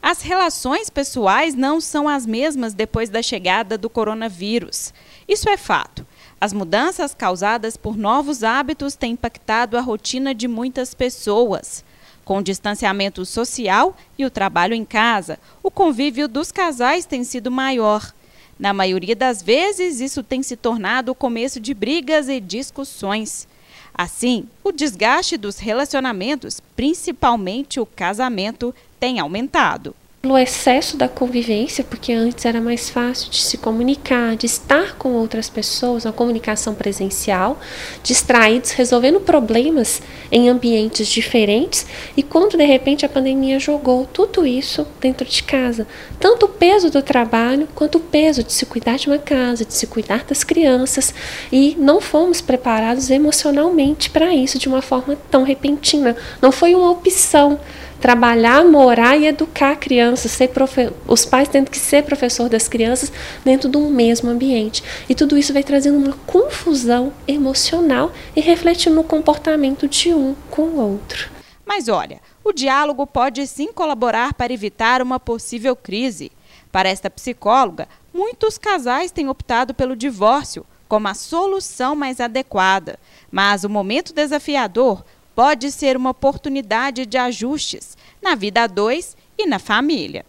As 0.00 0.22
relações 0.22 0.88
pessoais 0.88 1.54
não 1.54 1.82
são 1.82 2.08
as 2.08 2.24
mesmas 2.24 2.72
depois 2.72 3.10
da 3.10 3.20
chegada 3.20 3.76
do 3.76 3.90
coronavírus. 3.90 4.94
Isso 5.28 5.50
é 5.50 5.58
fato. 5.58 6.06
As 6.40 6.54
mudanças 6.54 7.12
causadas 7.14 7.76
por 7.76 7.94
novos 7.94 8.42
hábitos 8.42 8.96
têm 8.96 9.12
impactado 9.12 9.76
a 9.76 9.82
rotina 9.82 10.34
de 10.34 10.48
muitas 10.48 10.94
pessoas. 10.94 11.84
Com 12.24 12.38
o 12.38 12.42
distanciamento 12.42 13.24
social 13.26 13.96
e 14.18 14.24
o 14.24 14.30
trabalho 14.30 14.74
em 14.74 14.84
casa, 14.84 15.38
o 15.62 15.70
convívio 15.70 16.26
dos 16.26 16.50
casais 16.50 17.04
tem 17.04 17.22
sido 17.22 17.50
maior. 17.50 18.12
Na 18.58 18.72
maioria 18.72 19.14
das 19.14 19.42
vezes, 19.42 20.00
isso 20.00 20.22
tem 20.22 20.42
se 20.42 20.56
tornado 20.56 21.12
o 21.12 21.14
começo 21.14 21.60
de 21.60 21.74
brigas 21.74 22.28
e 22.28 22.40
discussões. 22.40 23.46
Assim, 23.92 24.48
o 24.62 24.72
desgaste 24.72 25.36
dos 25.36 25.58
relacionamentos, 25.58 26.60
principalmente 26.74 27.78
o 27.78 27.86
casamento, 27.86 28.74
tem 28.98 29.20
aumentado 29.20 29.94
pelo 30.24 30.38
excesso 30.38 30.96
da 30.96 31.06
convivência, 31.06 31.84
porque 31.84 32.10
antes 32.10 32.46
era 32.46 32.58
mais 32.58 32.88
fácil 32.88 33.30
de 33.30 33.42
se 33.42 33.58
comunicar, 33.58 34.34
de 34.36 34.46
estar 34.46 34.96
com 34.96 35.10
outras 35.10 35.50
pessoas, 35.50 36.06
uma 36.06 36.14
comunicação 36.14 36.74
presencial, 36.74 37.60
distraídos, 38.02 38.70
resolvendo 38.70 39.20
problemas 39.20 40.00
em 40.32 40.48
ambientes 40.48 41.08
diferentes, 41.08 41.86
e 42.16 42.22
quando 42.22 42.56
de 42.56 42.64
repente 42.64 43.04
a 43.04 43.08
pandemia 43.08 43.58
jogou 43.58 44.06
tudo 44.06 44.46
isso 44.46 44.86
dentro 44.98 45.28
de 45.28 45.42
casa, 45.42 45.86
tanto 46.18 46.46
o 46.46 46.48
peso 46.48 46.88
do 46.88 47.02
trabalho 47.02 47.68
quanto 47.74 47.98
o 47.98 48.00
peso 48.00 48.42
de 48.42 48.54
se 48.54 48.64
cuidar 48.64 48.96
de 48.96 49.08
uma 49.08 49.18
casa, 49.18 49.62
de 49.62 49.74
se 49.74 49.86
cuidar 49.86 50.24
das 50.24 50.42
crianças, 50.42 51.12
e 51.52 51.76
não 51.78 52.00
fomos 52.00 52.40
preparados 52.40 53.10
emocionalmente 53.10 54.08
para 54.08 54.34
isso 54.34 54.58
de 54.58 54.68
uma 54.68 54.80
forma 54.80 55.18
tão 55.30 55.42
repentina. 55.42 56.16
Não 56.40 56.50
foi 56.50 56.74
uma 56.74 56.90
opção 56.90 57.60
trabalhar, 58.00 58.64
morar 58.64 59.16
e 59.16 59.26
educar 59.26 59.72
a 59.72 59.76
criança, 59.76 60.28
ser 60.28 60.48
profe 60.48 60.90
os 61.06 61.24
pais 61.24 61.48
tendo 61.48 61.70
que 61.70 61.78
ser 61.78 62.02
professor 62.02 62.48
das 62.48 62.68
crianças 62.68 63.12
dentro 63.44 63.68
de 63.68 63.76
um 63.76 63.90
mesmo 63.90 64.30
ambiente. 64.30 64.82
E 65.08 65.14
tudo 65.14 65.38
isso 65.38 65.52
vai 65.52 65.62
trazendo 65.62 65.98
uma 65.98 66.16
confusão 66.26 67.12
emocional 67.26 68.12
e 68.36 68.40
refletindo 68.40 68.96
no 68.96 69.04
comportamento 69.04 69.88
de 69.88 70.12
um 70.12 70.34
com 70.50 70.62
o 70.62 70.80
outro. 70.80 71.30
Mas 71.64 71.88
olha, 71.88 72.20
o 72.42 72.52
diálogo 72.52 73.06
pode 73.06 73.46
sim 73.46 73.72
colaborar 73.72 74.34
para 74.34 74.52
evitar 74.52 75.00
uma 75.00 75.18
possível 75.18 75.74
crise. 75.74 76.30
Para 76.70 76.88
esta 76.88 77.08
psicóloga, 77.08 77.88
muitos 78.12 78.58
casais 78.58 79.10
têm 79.10 79.28
optado 79.28 79.72
pelo 79.72 79.96
divórcio 79.96 80.66
como 80.88 81.08
a 81.08 81.14
solução 81.14 81.96
mais 81.96 82.20
adequada. 82.20 82.98
Mas 83.30 83.64
o 83.64 83.68
momento 83.68 84.12
desafiador 84.12 85.04
pode 85.34 85.70
ser 85.70 85.96
uma 85.96 86.10
oportunidade 86.10 87.06
de 87.06 87.18
ajustes 87.18 87.96
na 88.22 88.34
vida 88.34 88.62
a 88.62 88.66
dois 88.66 89.16
e 89.36 89.46
na 89.46 89.58
família. 89.58 90.24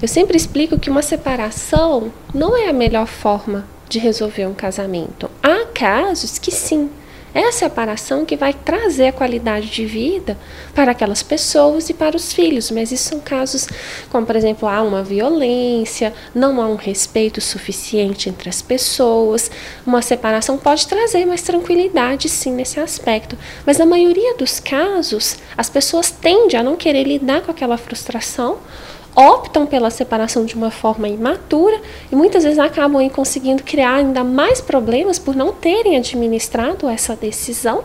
Eu 0.00 0.08
sempre 0.08 0.36
explico 0.36 0.78
que 0.78 0.88
uma 0.88 1.02
separação 1.02 2.12
não 2.34 2.56
é 2.56 2.68
a 2.68 2.72
melhor 2.72 3.06
forma 3.06 3.66
de 3.88 3.98
resolver 3.98 4.46
um 4.46 4.54
casamento. 4.54 5.30
Há 5.42 5.66
casos 5.66 6.38
que 6.38 6.50
sim, 6.50 6.88
é 7.34 7.46
a 7.46 7.52
separação 7.52 8.24
que 8.24 8.36
vai 8.36 8.52
trazer 8.52 9.08
a 9.08 9.12
qualidade 9.12 9.68
de 9.68 9.84
vida 9.84 10.36
para 10.74 10.92
aquelas 10.92 11.22
pessoas 11.22 11.88
e 11.88 11.94
para 11.94 12.16
os 12.16 12.32
filhos, 12.32 12.70
mas 12.70 12.90
isso 12.90 13.10
são 13.10 13.20
casos 13.20 13.68
como, 14.10 14.26
por 14.26 14.36
exemplo, 14.36 14.68
há 14.68 14.82
uma 14.82 15.02
violência, 15.02 16.12
não 16.34 16.60
há 16.60 16.66
um 16.66 16.76
respeito 16.76 17.40
suficiente 17.40 18.28
entre 18.28 18.48
as 18.48 18.60
pessoas. 18.60 19.50
Uma 19.86 20.02
separação 20.02 20.58
pode 20.58 20.86
trazer 20.86 21.24
mais 21.24 21.42
tranquilidade, 21.42 22.28
sim, 22.28 22.52
nesse 22.52 22.80
aspecto, 22.80 23.36
mas 23.64 23.78
na 23.78 23.86
maioria 23.86 24.34
dos 24.36 24.58
casos, 24.58 25.36
as 25.56 25.70
pessoas 25.70 26.10
tendem 26.10 26.58
a 26.58 26.62
não 26.62 26.76
querer 26.76 27.04
lidar 27.04 27.42
com 27.42 27.50
aquela 27.50 27.76
frustração 27.76 28.58
optam 29.14 29.66
pela 29.66 29.90
separação 29.90 30.44
de 30.44 30.54
uma 30.54 30.70
forma 30.70 31.08
imatura 31.08 31.80
e 32.10 32.16
muitas 32.16 32.44
vezes 32.44 32.58
acabam 32.58 33.08
conseguindo 33.10 33.62
criar 33.62 33.96
ainda 33.96 34.22
mais 34.22 34.60
problemas 34.60 35.18
por 35.18 35.34
não 35.34 35.52
terem 35.52 35.96
administrado 35.96 36.88
essa 36.88 37.16
decisão. 37.16 37.84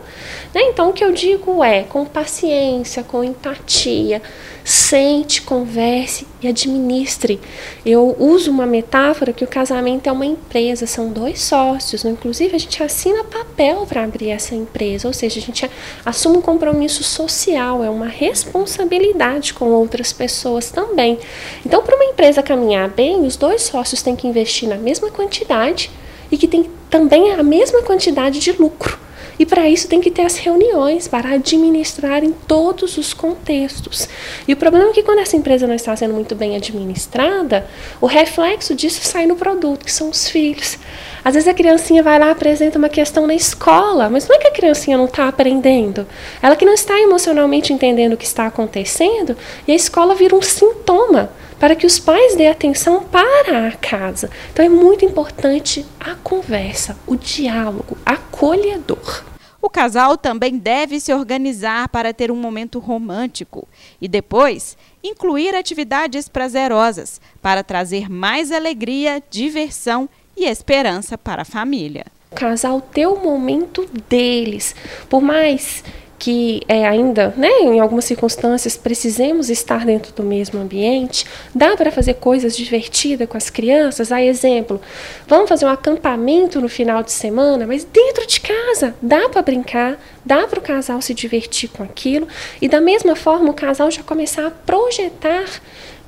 Né? 0.54 0.62
Então, 0.64 0.90
o 0.90 0.94
que 0.94 1.04
eu 1.04 1.12
digo 1.12 1.64
é, 1.64 1.84
com 1.84 2.06
paciência, 2.06 3.04
com 3.04 3.24
empatia, 3.24 4.22
sente, 4.66 5.44
converse 5.44 6.26
e 6.42 6.48
administre. 6.48 7.40
Eu 7.86 8.16
uso 8.18 8.50
uma 8.50 8.66
metáfora 8.66 9.32
que 9.32 9.44
o 9.44 9.48
casamento 9.48 10.08
é 10.08 10.12
uma 10.12 10.26
empresa, 10.26 10.88
são 10.88 11.10
dois 11.10 11.40
sócios, 11.40 12.04
né? 12.04 12.10
inclusive 12.10 12.56
a 12.56 12.60
gente 12.60 12.82
assina 12.82 13.24
papel 13.24 13.86
para 13.86 14.04
abrir 14.04 14.32
essa 14.32 14.56
empresa, 14.56 15.08
ou 15.08 15.14
seja, 15.14 15.38
a 15.38 15.42
gente 15.42 15.70
assume 16.04 16.38
um 16.38 16.42
compromisso 16.42 17.04
social, 17.04 17.84
é 17.84 17.90
uma 17.92 18.08
responsabilidade 18.08 19.54
com 19.54 19.66
outras 19.66 20.12
pessoas 20.12 20.72
também. 20.72 21.20
Então, 21.64 21.84
para 21.84 21.96
uma 21.96 22.06
empresa 22.06 22.42
caminhar 22.42 22.90
bem, 22.90 23.24
os 23.24 23.36
dois 23.36 23.62
sócios 23.62 24.02
têm 24.02 24.16
que 24.16 24.28
investir 24.28 24.68
na 24.68 24.78
mesma 24.78 25.12
quantidade 25.12 25.92
e 26.32 26.38
que 26.40 26.48
tem 26.48 26.68
também 26.90 27.34
a 27.34 27.44
mesma 27.44 27.84
quantidade 27.84 28.40
de 28.40 28.52
lucro. 28.54 29.05
E 29.38 29.46
para 29.46 29.70
isso 29.70 29.88
tem 29.88 30.00
que 30.00 30.12
ter 30.12 30.24
as 30.24 30.38
reuniões 30.38 31.08
para 31.08 31.32
administrar 31.32 32.24
em 32.24 32.32
todos 32.32 32.98
os 32.98 33.14
contextos. 33.14 34.08
E 34.48 34.54
o 34.54 34.58
problema 34.58 34.90
é 34.90 34.94
que 34.94 35.04
quando 35.04 35.20
essa 35.20 35.36
empresa 35.36 35.68
não 35.68 35.76
está 35.76 35.96
sendo 35.96 36.14
muito 36.14 36.36
bem 36.36 36.56
administrada, 36.56 37.68
o 38.00 38.06
reflexo 38.06 38.74
disso 38.74 39.02
sai 39.04 39.26
no 39.26 39.36
produto, 39.36 39.86
que 39.86 39.92
são 39.92 40.10
os 40.10 40.30
filhos. 40.30 40.78
Às 41.24 41.34
vezes 41.34 41.48
a 41.48 41.54
criancinha 41.54 42.04
vai 42.04 42.20
lá 42.20 42.32
apresenta 42.32 42.78
uma 42.78 42.90
questão 42.90 43.26
na 43.28 43.34
escola, 43.34 44.10
mas 44.10 44.28
não 44.28 44.36
é 44.36 44.40
que 44.40 44.48
a 44.48 44.52
criancinha 44.52 44.98
não 44.98 45.06
está 45.06 45.28
aprendendo. 45.28 46.08
Ela 46.42 46.56
que 46.56 46.66
não 46.66 46.74
está 46.74 47.00
emocionalmente 47.00 47.74
entendendo 47.74 48.14
o 48.14 48.18
que 48.18 48.26
está 48.26 48.46
acontecendo 48.46 49.36
e 49.68 49.72
a 49.72 49.76
escola 49.76 50.16
vira 50.16 50.36
um 50.36 50.42
sintoma 50.42 51.32
para 51.60 51.76
que 51.76 51.86
os 51.86 52.00
pais 52.00 52.36
dêem 52.36 52.50
atenção 52.50 53.04
para 53.04 53.68
a 53.68 53.72
casa. 53.72 54.30
Então 54.52 54.66
é 54.66 54.70
muito 54.70 55.06
importante 55.06 55.86
a 56.00 56.16
conversa, 56.16 56.98
o 57.08 57.16
diálogo 57.16 57.98
acolhedor. 58.06 59.24
O 59.62 59.70
casal 59.70 60.16
também 60.16 60.60
deve 60.60 61.00
se 61.00 61.12
organizar 61.12 61.90
para 61.90 62.14
ter 62.14 62.30
um 62.30 62.36
momento 62.36 62.78
romântico 62.78 63.68
e 64.00 64.08
depois 64.08 64.78
incluir 65.04 65.56
atividades 65.56 66.30
prazerosas 66.30 67.20
para 67.42 67.64
trazer 67.64 68.08
mais 68.08 68.52
alegria, 68.52 69.24
diversão 69.32 70.08
e 70.38 70.46
esperança 70.46 71.18
para 71.18 71.42
a 71.42 71.46
família. 71.46 72.06
O 72.32 72.36
casal 72.36 72.80
ter 72.80 73.08
o 73.08 73.16
momento 73.16 73.90
deles, 74.08 74.76
por 75.10 75.22
mais 75.22 75.84
que 76.18 76.62
é, 76.68 76.88
ainda, 76.88 77.34
né, 77.36 77.50
em 77.62 77.80
algumas 77.80 78.06
circunstâncias, 78.06 78.78
precisemos 78.78 79.50
estar 79.50 79.86
dentro 79.86 80.14
do 80.14 80.24
mesmo 80.24 80.60
ambiente, 80.60 81.26
dá 81.54 81.76
para 81.76 81.92
fazer 81.92 82.16
coisas 82.16 82.56
divertidas 82.56 83.28
com 83.28 83.38
as 83.38 83.50
crianças. 83.50 84.12
A 84.12 84.24
exemplo, 84.24 84.82
vamos 85.28 85.50
fazer 85.50 85.66
um 85.66 85.70
acampamento 85.70 86.62
no 86.62 86.70
final 86.70 87.04
de 87.04 87.12
semana, 87.12 87.68
mas 87.68 87.84
dentro 87.84 88.26
de 88.26 88.40
casa, 88.40 88.96
dá 89.02 89.28
para 89.30 89.42
brincar, 89.42 90.00
dá 90.24 90.48
para 90.48 90.60
o 90.60 90.62
casal 90.62 91.02
se 91.02 91.14
divertir 91.14 91.70
com 91.70 91.84
aquilo, 91.84 92.28
e 92.62 92.68
da 92.68 92.80
mesma 92.80 93.16
forma 93.16 93.50
o 93.50 93.54
casal 93.54 93.92
já 93.92 94.02
começar 94.02 94.48
a 94.48 94.52
projetar 94.52 95.46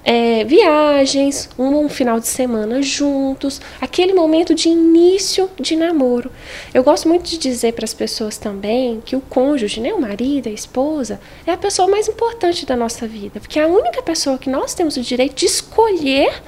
é, 0.10 0.46
viagens, 0.46 1.50
um, 1.60 1.84
um, 1.84 1.90
final 1.90 2.18
de 2.18 2.28
semana 2.28 2.82
juntos, 2.82 3.60
aquele 3.82 4.14
momento 4.14 4.56
de 4.56 4.70
início 4.70 5.50
de 5.60 5.76
namoro. 5.76 6.32
Eu 6.74 6.82
gosto 6.82 7.10
muito 7.10 7.30
de 7.30 7.38
dizer 7.38 7.74
para 7.74 7.84
as 7.84 7.94
pessoas 7.94 8.38
também 8.38 9.02
que 9.04 9.18
o 9.18 9.20
cônjuge, 9.20 9.82
né, 9.82 9.94
o 9.94 10.00
marido, 10.00 10.48
a 10.48 10.52
esposa, 10.52 11.20
é 11.46 11.52
a 11.52 11.58
pessoa 11.58 11.90
mais 11.90 12.08
importante 12.08 12.66
da 12.66 12.78
nossa 12.78 13.06
vida, 13.06 13.42
porque 13.42 13.60
é 13.60 13.64
a 13.64 13.68
única 13.68 14.02
pessoa 14.02 14.38
que 14.38 14.50
nós 14.50 14.74
temos 14.74 14.96
o 14.96 15.02
direito 15.02 15.36
de 15.36 15.46
escolher 15.46 16.42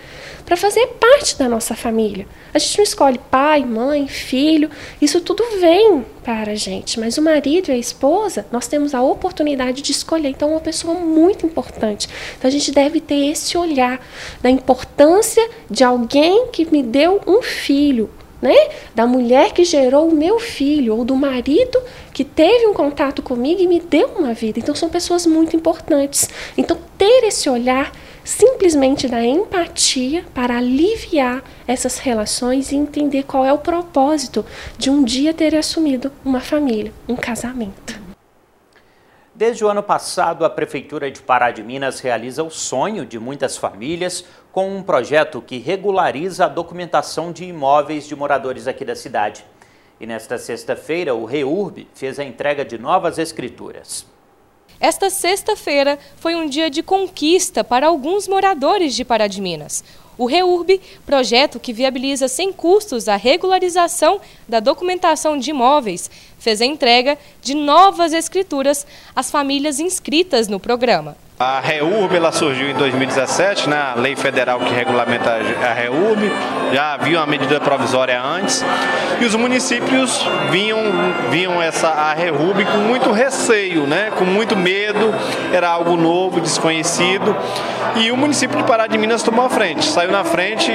para 0.50 0.58
fazer 0.58 0.88
parte 1.00 1.38
da 1.38 1.48
nossa 1.48 1.76
família. 1.76 2.26
A 2.52 2.58
gente 2.58 2.80
não 2.80 2.84
escolhe 2.84 3.20
pai, 3.30 3.64
mãe, 3.64 4.08
filho, 4.08 4.68
isso 5.00 5.22
tudo 5.22 5.44
vem 5.62 6.04
para 6.24 6.54
a 6.54 6.56
gente, 6.56 7.00
mas 7.00 7.20
o 7.20 7.22
marido 7.22 7.70
e 7.70 7.74
a 7.74 7.78
esposa, 7.78 8.48
nós 8.52 8.68
temos 8.68 8.96
a 8.96 9.02
oportunidade 9.04 9.84
de 9.84 9.92
escolher. 9.92 10.30
Então, 10.30 10.50
é 10.50 10.52
uma 10.54 10.60
pessoa 10.60 10.96
muito 10.96 11.46
importante. 11.46 12.10
Então, 12.36 12.48
a 12.48 12.52
gente 12.52 12.72
deve 12.72 13.00
ter 13.00 13.28
esse 13.28 13.56
olhar 13.60 14.04
da 14.42 14.50
importância 14.50 15.48
de 15.70 15.84
alguém 15.84 16.48
que 16.48 16.66
me 16.66 16.82
deu 16.82 17.22
um 17.28 17.44
filho, 17.44 18.10
né? 18.42 18.56
Da 18.96 19.06
mulher 19.06 19.54
que 19.54 19.64
gerou 19.64 20.10
o 20.10 20.16
meu 20.16 20.40
filho, 20.40 20.98
ou 20.98 21.06
do 21.06 21.16
marido 21.16 21.80
que 22.12 22.24
teve 22.24 22.66
um 22.66 22.74
contato 22.74 23.22
comigo 23.22 23.62
e 23.62 23.68
me 23.68 23.80
deu 23.80 24.08
uma 24.18 24.34
vida. 24.34 24.58
Então, 24.58 24.74
são 24.74 24.90
pessoas 24.90 25.28
muito 25.28 25.56
importantes. 25.56 26.28
Então, 26.58 26.76
ter 26.98 27.26
esse 27.26 27.48
olhar 27.48 27.92
simplesmente 28.30 29.08
da 29.08 29.24
empatia 29.24 30.24
para 30.36 30.58
aliviar 30.58 31.44
essas 31.68 31.98
relações 31.98 32.72
e 32.72 32.76
entender 32.76 33.24
qual 33.24 33.44
é 33.44 33.52
o 33.52 33.58
propósito 33.58 34.46
de 34.78 34.92
um 34.92 35.04
dia 35.04 35.34
ter 35.34 35.56
assumido 35.56 36.12
uma 36.24 36.40
família, 36.40 36.94
um 37.08 37.16
casamento. 37.16 38.00
Desde 39.34 39.66
o 39.66 39.68
ano 39.68 39.82
passado, 39.82 40.46
a 40.46 40.50
Prefeitura 40.50 41.10
de 41.10 41.22
Pará 41.22 41.50
de 41.50 41.64
Minas 41.64 42.02
realiza 42.02 42.44
o 42.44 42.52
sonho 42.52 43.04
de 43.04 43.18
muitas 43.18 43.58
famílias 43.58 44.24
com 44.52 44.78
um 44.78 44.84
projeto 44.84 45.42
que 45.42 45.58
regulariza 45.58 46.46
a 46.46 46.50
documentação 46.50 47.32
de 47.32 47.46
imóveis 47.46 48.08
de 48.08 48.16
moradores 48.16 48.68
aqui 48.68 48.86
da 48.86 48.96
cidade. 48.96 49.44
E 50.00 50.06
nesta 50.06 50.38
sexta-feira, 50.38 51.16
o 51.16 51.26
REURB 51.26 51.88
fez 51.96 52.20
a 52.20 52.24
entrega 52.24 52.64
de 52.64 52.78
novas 52.78 53.18
escrituras. 53.18 54.06
Esta 54.80 55.10
sexta-feira 55.10 56.00
foi 56.16 56.36
um 56.36 56.48
dia 56.48 56.70
de 56.70 56.82
conquista 56.82 57.66
para 57.66 57.88
alguns 57.88 58.30
moradores 58.30 58.96
de 58.96 59.04
Pará 59.04 59.28
de 59.28 59.42
Minas. 59.42 59.84
O 60.18 60.26
REURB, 60.26 60.80
projeto 61.06 61.60
que 61.60 61.74
viabiliza 61.74 62.30
sem 62.30 62.54
custos 62.54 63.10
a 63.10 63.18
regularização 63.18 64.22
da 64.48 64.62
documentação 64.62 65.38
de 65.38 65.50
imóveis, 65.50 66.10
fez 66.40 66.62
a 66.62 66.66
entrega 66.66 67.18
de 67.42 67.54
novas 67.54 68.14
escrituras 68.14 68.88
às 69.16 69.30
famílias 69.30 69.80
inscritas 69.80 70.48
no 70.48 70.60
programa. 70.60 71.16
A 71.42 71.62
REURB 71.62 72.18
ela 72.18 72.34
surgiu 72.34 72.70
em 72.70 72.74
2017, 72.74 73.70
né, 73.70 73.94
a 73.96 73.98
lei 73.98 74.14
federal 74.14 74.60
que 74.60 74.74
regulamenta 74.74 75.32
a 75.32 75.74
REURB, 75.74 76.30
já 76.74 76.96
havia 76.96 77.18
uma 77.18 77.28
medida 77.28 77.62
provisória 77.62 78.22
antes, 78.22 78.62
e 79.22 79.24
os 79.24 79.34
municípios 79.36 80.22
vinham, 80.52 80.80
vinham 81.32 81.62
essa, 81.62 81.88
a 81.88 82.14
REURB 82.14 82.66
com 82.66 82.80
muito 82.80 83.14
receio, 83.14 83.88
né, 83.88 84.12
com 84.18 84.26
muito 84.26 84.58
medo, 84.58 85.16
era 85.54 85.70
algo 85.70 85.96
novo, 85.96 86.42
desconhecido, 86.42 87.34
e 87.96 88.12
o 88.12 88.18
município 88.18 88.58
de 88.58 88.64
Pará 88.66 88.86
de 88.86 88.98
Minas 88.98 89.24
tomou 89.24 89.46
a 89.46 89.50
frente, 89.50 89.86
saiu 89.86 90.12
na 90.12 90.26
frente 90.26 90.70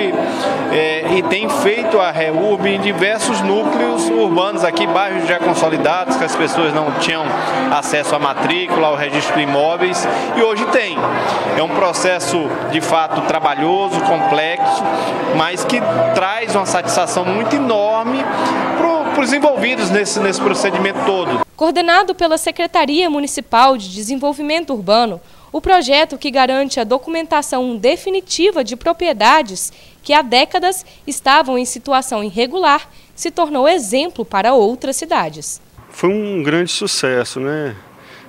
é, 0.72 1.04
e 1.14 1.22
tem 1.24 1.46
feito 1.46 2.00
a 2.00 2.10
REURB 2.10 2.68
em 2.68 2.80
diversos 2.80 3.42
núcleos 3.42 4.08
urbanos 4.08 4.64
aqui, 4.64 4.86
bairros 4.86 5.28
já 5.28 5.38
consolidados, 5.54 6.16
que 6.16 6.24
as 6.24 6.34
pessoas 6.34 6.74
não 6.74 6.90
tinham 6.98 7.24
acesso 7.70 8.14
à 8.14 8.18
matrícula, 8.18 8.88
ao 8.88 8.96
registro 8.96 9.36
de 9.36 9.42
imóveis, 9.42 10.04
e 10.36 10.42
hoje 10.42 10.66
tem. 10.66 10.96
É 11.56 11.62
um 11.62 11.68
processo 11.68 12.36
de 12.72 12.80
fato 12.80 13.20
trabalhoso, 13.22 14.00
complexo, 14.00 14.82
mas 15.36 15.64
que 15.64 15.80
traz 16.14 16.54
uma 16.56 16.66
satisfação 16.66 17.24
muito 17.24 17.54
enorme 17.54 18.18
para 19.14 19.22
os 19.22 19.32
envolvidos 19.32 19.90
nesse, 19.90 20.18
nesse 20.18 20.40
procedimento 20.40 20.98
todo. 21.06 21.46
Coordenado 21.56 22.16
pela 22.16 22.36
Secretaria 22.36 23.08
Municipal 23.08 23.76
de 23.76 23.88
Desenvolvimento 23.88 24.74
Urbano, 24.74 25.20
o 25.52 25.60
projeto 25.60 26.18
que 26.18 26.32
garante 26.32 26.80
a 26.80 26.84
documentação 26.84 27.76
definitiva 27.76 28.64
de 28.64 28.74
propriedades 28.74 29.72
que 30.02 30.12
há 30.12 30.20
décadas 30.20 30.84
estavam 31.06 31.56
em 31.56 31.64
situação 31.64 32.24
irregular 32.24 32.88
se 33.14 33.30
tornou 33.30 33.68
exemplo 33.68 34.24
para 34.24 34.54
outras 34.54 34.96
cidades. 34.96 35.60
Foi 35.90 36.10
um 36.10 36.42
grande 36.42 36.72
sucesso, 36.72 37.38
né? 37.38 37.76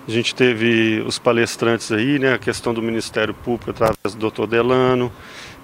A 0.07 0.11
gente 0.11 0.35
teve 0.35 1.03
os 1.05 1.17
palestrantes 1.17 1.91
aí, 1.91 2.19
né, 2.19 2.33
a 2.33 2.37
questão 2.37 2.74
do 2.74 2.81
Ministério 2.81 3.33
Público 3.33 3.71
através 3.71 4.13
do 4.13 4.19
doutor 4.19 4.45
Delano, 4.45 5.11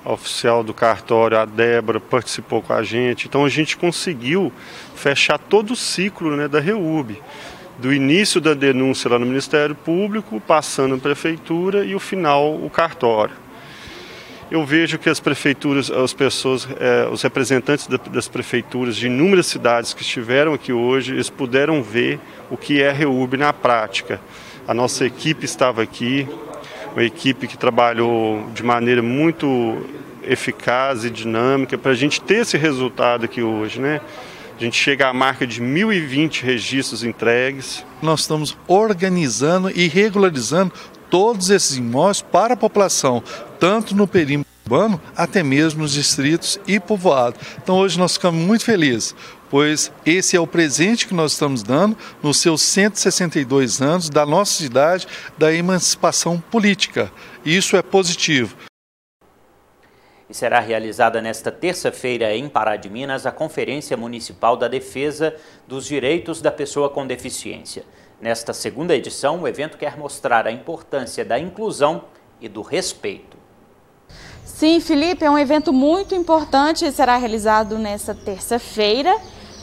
a 0.03 0.12
oficial 0.12 0.63
do 0.63 0.73
cartório, 0.73 1.38
a 1.38 1.45
Débora, 1.45 1.99
participou 1.99 2.60
com 2.60 2.73
a 2.73 2.81
gente. 2.81 3.27
Então 3.27 3.45
a 3.45 3.49
gente 3.49 3.77
conseguiu 3.77 4.51
fechar 4.95 5.38
todo 5.38 5.71
o 5.71 5.75
ciclo 5.75 6.36
né, 6.36 6.47
da 6.47 6.60
REUB, 6.60 7.21
do 7.77 7.93
início 7.93 8.41
da 8.41 8.55
denúncia 8.55 9.12
lá 9.12 9.19
no 9.19 9.27
Ministério 9.27 9.75
Público, 9.75 10.41
passando 10.41 10.95
na 10.95 11.01
Prefeitura 11.01 11.86
e 11.86 11.93
o 11.93 11.99
final 11.99 12.55
o 12.55 12.69
cartório. 12.69 13.36
Eu 14.51 14.65
vejo 14.65 14.99
que 14.99 15.09
as 15.09 15.17
prefeituras, 15.17 15.89
as 15.89 16.13
pessoas, 16.13 16.67
eh, 16.77 17.07
os 17.09 17.21
representantes 17.21 17.87
das 17.87 18.27
prefeituras 18.27 18.97
de 18.97 19.07
inúmeras 19.07 19.45
cidades 19.45 19.93
que 19.93 20.01
estiveram 20.01 20.53
aqui 20.53 20.73
hoje, 20.73 21.13
eles 21.13 21.29
puderam 21.29 21.81
ver 21.81 22.19
o 22.49 22.57
que 22.57 22.81
é 22.81 22.91
REUB 22.91 23.37
na 23.37 23.53
prática. 23.53 24.19
A 24.67 24.73
nossa 24.73 25.05
equipe 25.05 25.45
estava 25.45 25.81
aqui, 25.81 26.27
uma 26.91 27.01
equipe 27.01 27.47
que 27.47 27.57
trabalhou 27.57 28.45
de 28.53 28.61
maneira 28.61 29.01
muito 29.01 29.85
eficaz 30.21 31.05
e 31.05 31.09
dinâmica 31.09 31.77
para 31.77 31.91
a 31.91 31.95
gente 31.95 32.19
ter 32.19 32.41
esse 32.41 32.57
resultado 32.57 33.23
aqui 33.23 33.41
hoje, 33.41 33.79
né? 33.79 34.01
A 34.59 34.61
gente 34.61 34.75
chega 34.75 35.07
à 35.07 35.13
marca 35.13 35.47
de 35.47 35.61
1.020 35.61 36.43
registros 36.43 37.05
entregues. 37.05 37.85
Nós 38.01 38.19
estamos 38.19 38.57
organizando 38.67 39.71
e 39.71 39.87
regularizando 39.87 40.73
todos 41.12 41.50
esses 41.50 41.78
imóveis 41.78 42.21
para 42.21 42.56
a 42.56 42.58
população, 42.58 43.21
tanto 43.60 43.93
no 43.93 44.08
perímetro 44.08 44.50
urbano, 44.65 45.00
até 45.15 45.43
mesmo 45.43 45.82
nos 45.82 45.91
distritos 45.91 46.58
e 46.65 46.80
povoados. 46.80 47.39
Então 47.62 47.78
hoje 47.78 48.00
nós 48.00 48.13
ficamos 48.13 48.41
muito 48.41 48.63
felizes, 48.63 49.13
pois 49.50 49.91
esse 50.06 50.38
é 50.38 50.39
o 50.39 50.47
presente 50.47 51.06
que 51.06 51.13
nós 51.13 51.34
estamos 51.34 51.62
dando 51.62 51.97
nos 52.24 52.38
seus 52.38 52.62
162 52.62 53.82
anos 53.82 54.10
da 54.10 54.26
nossa 54.26 54.54
cidade, 54.54 55.06
da 55.38 55.54
emancipação 55.54 56.39
política. 56.39 57.12
Isso 57.45 57.76
é 57.76 57.82
positivo. 57.82 58.56
E 60.30 60.34
será 60.34 60.62
realizada 60.62 61.21
nesta 61.21 61.52
terça-feira 61.52 62.34
em 62.34 62.47
Pará 62.47 62.78
de 62.78 62.89
Minas 62.89 63.26
a 63.26 63.34
Conferência 63.34 63.97
Municipal 63.97 64.56
da 64.56 64.69
Defesa 64.69 65.36
dos 65.67 65.86
Direitos 65.86 66.41
da 66.41 66.50
Pessoa 66.50 66.89
com 66.89 67.06
Deficiência. 67.06 67.84
Nesta 68.21 68.53
segunda 68.53 68.95
edição, 68.95 69.41
o 69.41 69.47
evento 69.47 69.77
quer 69.77 69.97
mostrar 69.97 70.45
a 70.45 70.51
importância 70.51 71.25
da 71.25 71.39
inclusão 71.39 72.03
e 72.39 72.47
do 72.47 72.62
respeito. 72.62 73.38
Sim, 74.45 74.79
Felipe, 74.79 75.25
é 75.25 75.29
um 75.29 75.39
evento 75.39 75.73
muito 75.73 76.13
importante 76.13 76.91
será 76.91 77.17
realizado 77.17 77.79
nesta 77.79 78.13
terça-feira 78.13 79.15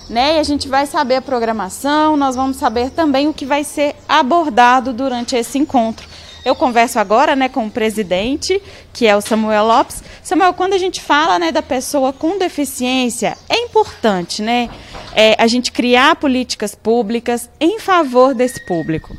né? 0.09 0.37
E 0.37 0.39
a 0.39 0.43
gente 0.43 0.69
vai 0.69 0.87
saber 0.87 1.17
a 1.17 1.23
programação, 1.23 2.17
nós 2.17 2.35
vamos 2.35 2.57
saber 2.57 2.91
também 2.91 3.29
o 3.29 3.35
que 3.35 3.45
vai 3.45 3.63
ser 3.63 3.95
abordado 4.09 4.93
durante 4.93 5.37
esse 5.37 5.59
encontro. 5.59 6.09
Eu 6.49 6.57
converso 6.57 6.99
agora, 6.99 7.37
né, 7.37 7.47
com 7.47 7.67
o 7.67 7.71
presidente, 7.71 8.63
que 8.91 9.07
é 9.07 9.15
o 9.15 9.21
Samuel 9.21 9.67
Lopes. 9.67 10.03
Samuel, 10.23 10.55
quando 10.55 10.73
a 10.73 10.79
gente 10.79 10.99
fala, 10.99 11.39
né, 11.39 11.53
da 11.53 11.61
pessoa 11.61 12.11
com 12.11 12.39
deficiência, 12.39 13.37
é 13.51 13.59
importante, 13.59 14.41
né, 14.41 14.71
é, 15.15 15.37
a 15.39 15.47
gente 15.47 15.71
criar 15.71 16.17
políticas 16.17 16.75
públicas 16.75 17.51
em 17.61 17.79
favor 17.79 18.35
desse 18.35 18.65
público. 18.65 19.15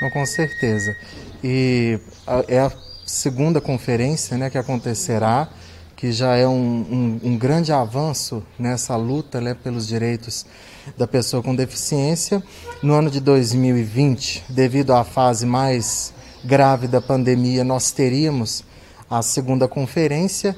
Não, 0.00 0.10
com 0.10 0.24
certeza. 0.24 0.96
E 1.44 2.00
é 2.48 2.60
a 2.60 2.72
segunda 3.04 3.60
conferência, 3.60 4.38
né, 4.38 4.48
que 4.48 4.56
acontecerá 4.56 5.50
que 5.94 6.10
já 6.12 6.34
é 6.34 6.48
um, 6.48 7.20
um, 7.22 7.32
um 7.32 7.36
grande 7.36 7.74
avanço 7.74 8.42
nessa 8.58 8.96
luta 8.96 9.38
né, 9.38 9.52
pelos 9.52 9.86
direitos 9.86 10.46
da 10.96 11.06
pessoa 11.06 11.42
com 11.42 11.54
deficiência. 11.54 12.42
No 12.82 12.94
ano 12.94 13.10
de 13.10 13.20
2020, 13.20 14.44
devido 14.48 14.94
à 14.94 15.04
fase 15.04 15.44
mais 15.44 16.14
grave 16.44 16.86
da 16.86 17.00
pandemia, 17.00 17.64
nós 17.64 17.90
teríamos 17.90 18.64
a 19.08 19.22
segunda 19.22 19.66
conferência, 19.66 20.56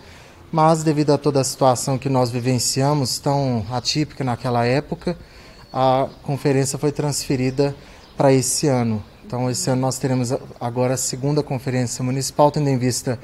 mas 0.51 0.83
devido 0.83 1.13
a 1.13 1.19
toda 1.19 1.41
a 1.41 1.45
situação 1.45 1.99
que 1.99 2.09
nós 2.09 2.31
vivenciamos, 2.31 3.19
tão 3.19 3.65
atípica 3.71 4.23
naquela 4.23 4.65
época, 4.65 5.17
a 5.73 6.09
conferência 6.23 6.79
foi 6.79 6.93
transferida 6.93 7.75
para 8.17 8.33
esse 8.33 8.69
ano. 8.69 9.03
Então, 9.25 9.51
esse 9.51 9.71
ano 9.71 9.81
nós 9.81 9.99
teremos 9.99 10.33
agora 10.61 10.95
a 10.95 10.99
segunda 10.99 11.43
conferência 11.43 12.05
municipal, 12.05 12.51
tendo 12.51 12.69
em 12.69 12.77
vista 12.77 13.19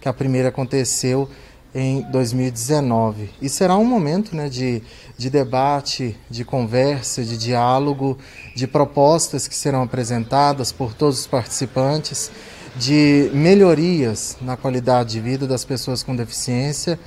que 0.00 0.08
a 0.08 0.12
primeira 0.12 0.50
aconteceu 0.50 1.28
em 1.74 2.02
2019. 2.02 3.30
E 3.42 3.48
será 3.48 3.76
um 3.76 3.84
momento 3.84 4.36
né, 4.36 4.48
de, 4.48 4.80
de 5.18 5.28
debate, 5.28 6.16
de 6.30 6.44
conversa, 6.44 7.24
de 7.24 7.36
diálogo, 7.36 8.16
de 8.54 8.66
propostas 8.66 9.48
que 9.48 9.56
serão 9.56 9.82
apresentadas 9.82 10.70
por 10.70 10.94
todos 10.94 11.20
os 11.20 11.26
participantes, 11.26 12.30
de 12.76 13.30
melhorias 13.32 14.36
na 14.40 14.56
qualidade 14.56 15.12
de 15.12 15.20
vida 15.20 15.46
das 15.46 15.64
pessoas 15.64 16.02
com 16.02 16.14
deficiência 16.14 16.98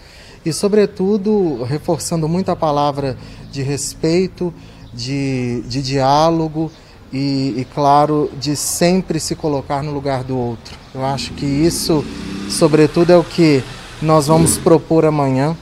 e, 0.45 0.53
sobretudo, 0.53 1.63
reforçando 1.63 2.27
muito 2.27 2.49
a 2.49 2.55
palavra 2.55 3.17
de 3.51 3.61
respeito, 3.61 4.53
de, 4.93 5.61
de 5.67 5.81
diálogo 5.81 6.71
e, 7.11 7.53
e, 7.57 7.67
claro, 7.73 8.31
de 8.39 8.55
sempre 8.55 9.19
se 9.19 9.35
colocar 9.35 9.83
no 9.83 9.91
lugar 9.91 10.23
do 10.23 10.37
outro. 10.37 10.77
Eu 10.93 11.05
acho 11.05 11.33
que 11.33 11.45
isso, 11.45 12.03
sobretudo, 12.49 13.11
é 13.11 13.17
o 13.17 13.23
que 13.23 13.63
Nós 14.01 14.27
vamos 14.27 14.59
propor 14.59 15.05
amanhã 15.05 15.57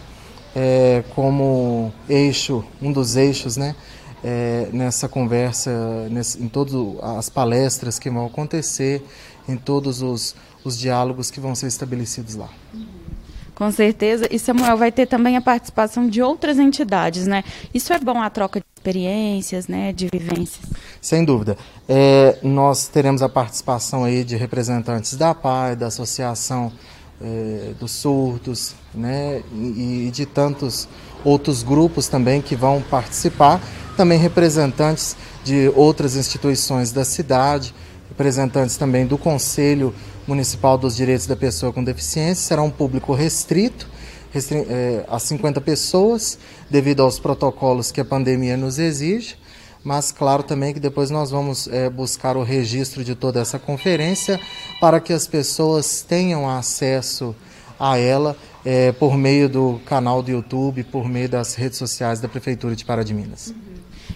é, 0.54 1.04
como 1.16 1.94
eixo, 2.10 2.66
um 2.82 2.92
dos 2.92 3.16
eixos, 3.16 3.56
né? 3.56 3.76
É, 4.22 4.68
nessa 4.74 5.08
conversa, 5.08 5.72
nesse, 6.10 6.44
em 6.44 6.50
todas 6.50 6.74
as 7.02 7.30
palestras 7.30 7.98
que 7.98 8.10
vão 8.10 8.26
acontecer, 8.26 9.06
em 9.48 9.56
todos 9.56 10.02
os, 10.02 10.36
os 10.66 10.78
diálogos 10.78 11.32
que 11.32 11.40
vão 11.40 11.56
ser 11.56 11.68
estabelecidos 11.68 12.36
lá. 12.36 12.50
Com 13.54 13.72
certeza. 13.72 14.28
E 14.30 14.38
Samuel 14.38 14.76
vai 14.76 14.92
ter 14.92 15.06
também 15.06 15.38
a 15.38 15.42
participação 15.42 16.10
de 16.10 16.22
outras 16.22 16.60
entidades, 16.60 17.26
né? 17.26 17.42
Isso 17.74 17.94
é 17.94 18.00
bom 18.00 18.22
a 18.22 18.30
troca 18.30 18.60
de 18.60 18.66
experiências, 18.76 19.70
né, 19.70 19.94
de 19.94 20.10
vivências. 20.12 20.66
Sem 21.02 21.24
dúvida. 21.24 21.58
É, 21.88 22.38
nós 22.44 22.90
teremos 22.90 23.22
a 23.22 23.30
participação 23.30 24.04
aí 24.04 24.26
de 24.26 24.36
representantes 24.36 25.16
da 25.16 25.34
PAI, 25.34 25.78
da 25.78 25.88
Associação 25.88 26.72
é, 27.22 27.74
dos 27.80 27.92
Surdos, 27.92 28.76
né, 28.94 29.42
e, 29.54 30.08
e 30.08 30.12
de 30.12 30.26
tantos 30.26 30.88
outros 31.24 31.64
grupos 31.64 32.08
também 32.08 32.42
que 32.42 32.56
vão 32.56 32.82
participar, 32.82 33.62
também 33.98 34.20
representantes 34.20 35.16
de 35.44 35.72
outras 35.76 36.16
instituições 36.16 36.92
da 36.92 37.04
cidade, 37.04 37.74
representantes 38.10 38.78
também 38.78 39.06
do 39.06 39.18
Conselho 39.18 39.94
Municipal 40.28 40.78
dos 40.78 40.96
Direitos 40.96 41.26
da 41.26 41.36
Pessoa 41.36 41.74
com 41.74 41.84
Deficiência. 41.84 42.48
Será 42.48 42.62
um 42.62 42.70
público 42.70 43.14
restrito, 43.14 43.88
restri 44.32 44.66
é, 44.70 45.06
a 45.08 45.18
50 45.18 45.62
pessoas, 45.62 46.38
devido 46.70 47.02
aos 47.02 47.20
protocolos 47.20 47.92
que 47.92 48.02
a 48.02 48.06
pandemia 48.06 48.56
nos 48.58 48.78
exige. 48.80 49.36
Mas, 49.86 50.12
claro, 50.12 50.42
também 50.42 50.74
que 50.74 50.80
depois 50.80 51.12
nós 51.12 51.30
vamos 51.30 51.68
é, 51.68 51.88
buscar 51.92 52.36
o 52.36 52.42
registro 52.42 53.04
de 53.04 53.14
toda 53.14 53.40
essa 53.40 53.60
conferência 53.60 54.40
para 54.82 55.00
que 55.00 55.14
as 55.14 55.28
pessoas 55.28 56.02
tenham 56.02 56.50
acesso 56.50 57.36
a 57.80 57.96
ela 57.96 58.36
é, 58.66 58.92
por 58.92 59.16
meio 59.16 59.48
do 59.48 59.80
canal 59.86 60.24
do 60.24 60.32
YouTube, 60.32 60.84
por 60.86 61.08
meio 61.08 61.30
das 61.30 61.54
redes 61.54 61.78
sociais 61.78 62.20
da 62.20 62.28
Prefeitura 62.28 62.76
de 62.76 62.84
Pará 62.84 63.04
de 63.04 63.14
Minas. 63.14 63.50
Uhum. 63.50 63.56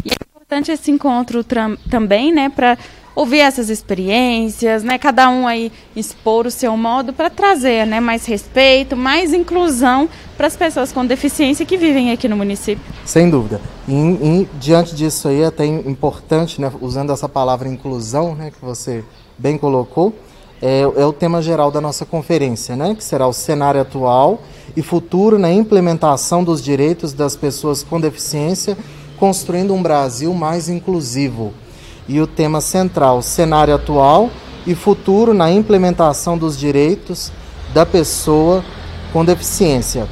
E 0.05 0.09
é 0.09 0.15
importante 0.19 0.71
esse 0.71 0.89
encontro 0.89 1.45
também, 1.87 2.33
né, 2.33 2.49
para 2.49 2.75
ouvir 3.19 3.39
essas 3.39 3.69
experiências, 3.69 4.81
né? 4.81 4.97
Cada 4.97 5.29
um 5.29 5.45
aí 5.45 5.73
expor 5.93 6.47
o 6.47 6.51
seu 6.51 6.77
modo 6.77 7.11
para 7.11 7.29
trazer, 7.29 7.85
né, 7.85 7.99
mais 7.99 8.25
respeito, 8.25 8.95
mais 8.95 9.33
inclusão 9.33 10.07
para 10.37 10.47
as 10.47 10.55
pessoas 10.55 10.93
com 10.93 11.05
deficiência 11.05 11.65
que 11.65 11.75
vivem 11.75 12.11
aqui 12.13 12.29
no 12.29 12.37
município. 12.37 12.81
Sem 13.03 13.29
dúvida. 13.29 13.59
E, 13.85 13.93
e 13.93 14.49
diante 14.57 14.95
disso 14.95 15.27
aí 15.27 15.41
é 15.41 15.47
até 15.47 15.65
importante, 15.65 16.61
né, 16.61 16.71
usando 16.79 17.11
essa 17.11 17.27
palavra 17.27 17.67
inclusão, 17.67 18.35
né, 18.35 18.51
que 18.51 18.65
você 18.65 19.03
bem 19.37 19.57
colocou, 19.57 20.13
é, 20.61 20.79
é 20.79 21.05
o 21.05 21.11
tema 21.11 21.41
geral 21.41 21.71
da 21.71 21.81
nossa 21.81 22.05
conferência, 22.05 22.77
né, 22.77 22.95
que 22.95 23.03
será 23.03 23.27
o 23.27 23.33
cenário 23.33 23.81
atual 23.81 24.41
e 24.77 24.81
futuro 24.81 25.37
na 25.37 25.51
implementação 25.51 26.41
dos 26.41 26.63
direitos 26.63 27.11
das 27.11 27.35
pessoas 27.35 27.83
com 27.83 27.99
deficiência, 27.99 28.77
construindo 29.17 29.73
um 29.73 29.83
Brasil 29.83 30.33
mais 30.33 30.69
inclusivo 30.69 31.53
e 32.09 32.19
o 32.19 32.25
tema 32.25 32.59
central, 32.59 33.21
cenário 33.21 33.75
atual 33.75 34.31
e 34.65 34.73
futuro 34.73 35.31
na 35.31 35.51
implementação 35.51 36.35
dos 36.37 36.57
direitos 36.57 37.31
da 37.71 37.85
pessoa 37.85 38.65
com 39.13 39.23
deficiência. 39.23 40.09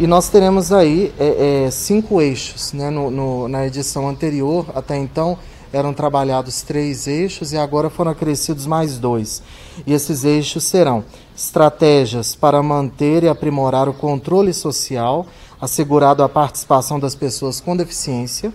E 0.00 0.06
nós 0.06 0.30
teremos 0.30 0.72
aí 0.72 1.12
é, 1.18 1.66
é, 1.66 1.70
cinco 1.70 2.22
eixos. 2.22 2.72
Né? 2.72 2.88
No, 2.88 3.10
no, 3.10 3.46
na 3.46 3.66
edição 3.66 4.08
anterior, 4.08 4.64
até 4.74 4.96
então, 4.96 5.36
eram 5.70 5.92
trabalhados 5.92 6.62
três 6.62 7.06
eixos 7.06 7.52
e 7.52 7.58
agora 7.58 7.90
foram 7.90 8.12
acrescidos 8.12 8.64
mais 8.64 8.96
dois. 8.96 9.42
E 9.86 9.92
esses 9.92 10.24
eixos 10.24 10.64
serão 10.64 11.04
estratégias 11.36 12.34
para 12.34 12.62
manter 12.62 13.22
e 13.22 13.28
aprimorar 13.28 13.86
o 13.86 13.92
controle 13.92 14.54
social, 14.54 15.26
assegurado 15.60 16.22
a 16.22 16.28
participação 16.28 16.98
das 16.98 17.14
pessoas 17.14 17.60
com 17.60 17.76
deficiência 17.76 18.50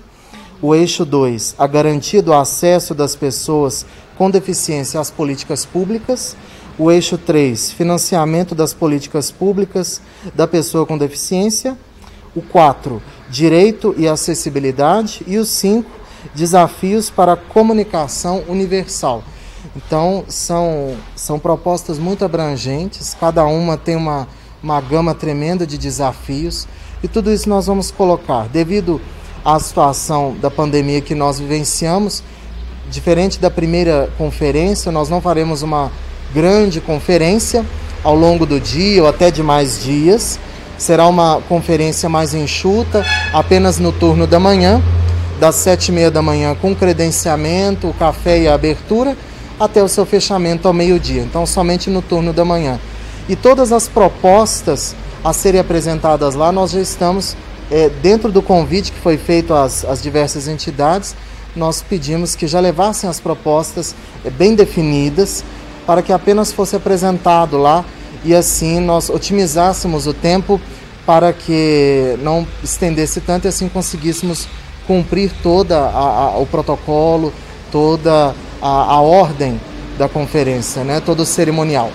o 0.63 0.73
eixo 0.73 1.03
2, 1.03 1.55
a 1.59 1.67
garantia 1.67 2.21
do 2.21 2.33
acesso 2.33 2.95
das 2.95 3.17
pessoas 3.17 3.85
com 4.17 4.31
deficiência 4.31 4.97
às 4.97 5.11
políticas 5.11 5.65
públicas. 5.65 6.37
O 6.79 6.89
eixo 6.89 7.17
3, 7.17 7.73
financiamento 7.73 8.55
das 8.55 8.73
políticas 8.73 9.29
públicas 9.29 10.01
da 10.33 10.47
pessoa 10.47 10.85
com 10.85 10.97
deficiência. 10.97 11.77
O 12.33 12.41
4, 12.41 13.01
direito 13.29 13.93
e 13.97 14.07
acessibilidade. 14.07 15.21
E 15.27 15.37
o 15.37 15.43
5, 15.43 15.91
desafios 16.33 17.09
para 17.09 17.33
a 17.33 17.37
comunicação 17.37 18.45
universal. 18.47 19.21
Então, 19.75 20.23
são, 20.29 20.95
são 21.13 21.37
propostas 21.39 21.99
muito 21.99 22.23
abrangentes, 22.23 23.13
cada 23.19 23.45
uma 23.45 23.75
tem 23.75 23.97
uma, 23.97 24.29
uma 24.63 24.79
gama 24.79 25.13
tremenda 25.13 25.67
de 25.67 25.77
desafios, 25.77 26.69
e 27.03 27.07
tudo 27.09 27.33
isso 27.33 27.49
nós 27.49 27.65
vamos 27.67 27.91
colocar. 27.91 28.47
Devido 28.47 29.01
a 29.43 29.59
situação 29.59 30.35
da 30.41 30.49
pandemia 30.49 31.01
que 31.01 31.13
nós 31.15 31.39
vivenciamos. 31.39 32.23
Diferente 32.89 33.39
da 33.39 33.49
primeira 33.49 34.09
conferência, 34.17 34.91
nós 34.91 35.09
não 35.09 35.21
faremos 35.21 35.61
uma 35.61 35.91
grande 36.33 36.79
conferência 36.79 37.65
ao 38.03 38.15
longo 38.15 38.45
do 38.45 38.59
dia 38.59 39.01
ou 39.01 39.07
até 39.07 39.31
de 39.31 39.41
mais 39.41 39.81
dias. 39.81 40.39
Será 40.77 41.07
uma 41.07 41.41
conferência 41.47 42.09
mais 42.09 42.33
enxuta, 42.33 43.05
apenas 43.33 43.79
no 43.79 43.91
turno 43.91 44.27
da 44.27 44.39
manhã, 44.39 44.81
das 45.39 45.55
sete 45.55 45.89
e 45.89 45.91
meia 45.91 46.11
da 46.11 46.21
manhã, 46.21 46.55
com 46.55 46.75
credenciamento, 46.75 47.87
o 47.87 47.93
café 47.93 48.39
e 48.39 48.47
a 48.47 48.53
abertura, 48.53 49.15
até 49.59 49.83
o 49.83 49.87
seu 49.87 50.05
fechamento 50.05 50.67
ao 50.67 50.73
meio-dia. 50.73 51.21
Então, 51.21 51.45
somente 51.45 51.89
no 51.89 52.01
turno 52.01 52.33
da 52.33 52.43
manhã. 52.43 52.79
E 53.29 53.35
todas 53.35 53.71
as 53.71 53.87
propostas 53.87 54.95
a 55.23 55.31
serem 55.31 55.61
apresentadas 55.61 56.35
lá, 56.35 56.51
nós 56.51 56.71
já 56.71 56.81
estamos 56.81 57.37
é, 57.71 57.89
dentro 57.89 58.31
do 58.31 58.41
convite 58.41 58.91
que 58.91 58.99
foi 58.99 59.17
feito 59.17 59.53
às, 59.53 59.85
às, 59.85 60.01
diversas 60.01 60.47
entidades, 60.47 61.15
nós 61.55 61.81
pedimos 61.81 62.35
que 62.35 62.47
já 62.47 62.59
levassem 62.59 63.09
as 63.09 63.19
propostas 63.19 63.95
é, 64.23 64.29
bem 64.29 64.55
definidas 64.55 65.43
para 65.85 66.01
que 66.01 66.11
apenas 66.13 66.51
fosse 66.51 66.75
apresentado 66.75 67.57
lá 67.57 67.85
e 68.23 68.33
assim 68.33 68.79
nós 68.79 69.09
otimizássemos 69.09 70.07
o 70.07 70.13
tempo 70.13 70.59
para 71.05 71.33
que 71.33 72.17
não 72.21 72.47
estendesse 72.63 73.19
tanto 73.21 73.45
e 73.45 73.49
assim 73.49 73.67
conseguíssemos 73.67 74.47
cumprir 74.87 75.31
toda 75.41 75.79
a, 75.79 75.89
a, 75.89 76.37
o 76.37 76.45
protocolo, 76.45 77.33
toda 77.71 78.33
a, 78.61 78.67
a, 78.67 79.01
ordem 79.01 79.59
da 79.97 80.07
conferência, 80.07 80.83
né, 80.83 81.01
todo 81.05 81.21
o 81.21 81.25
cerimonial. 81.25 81.91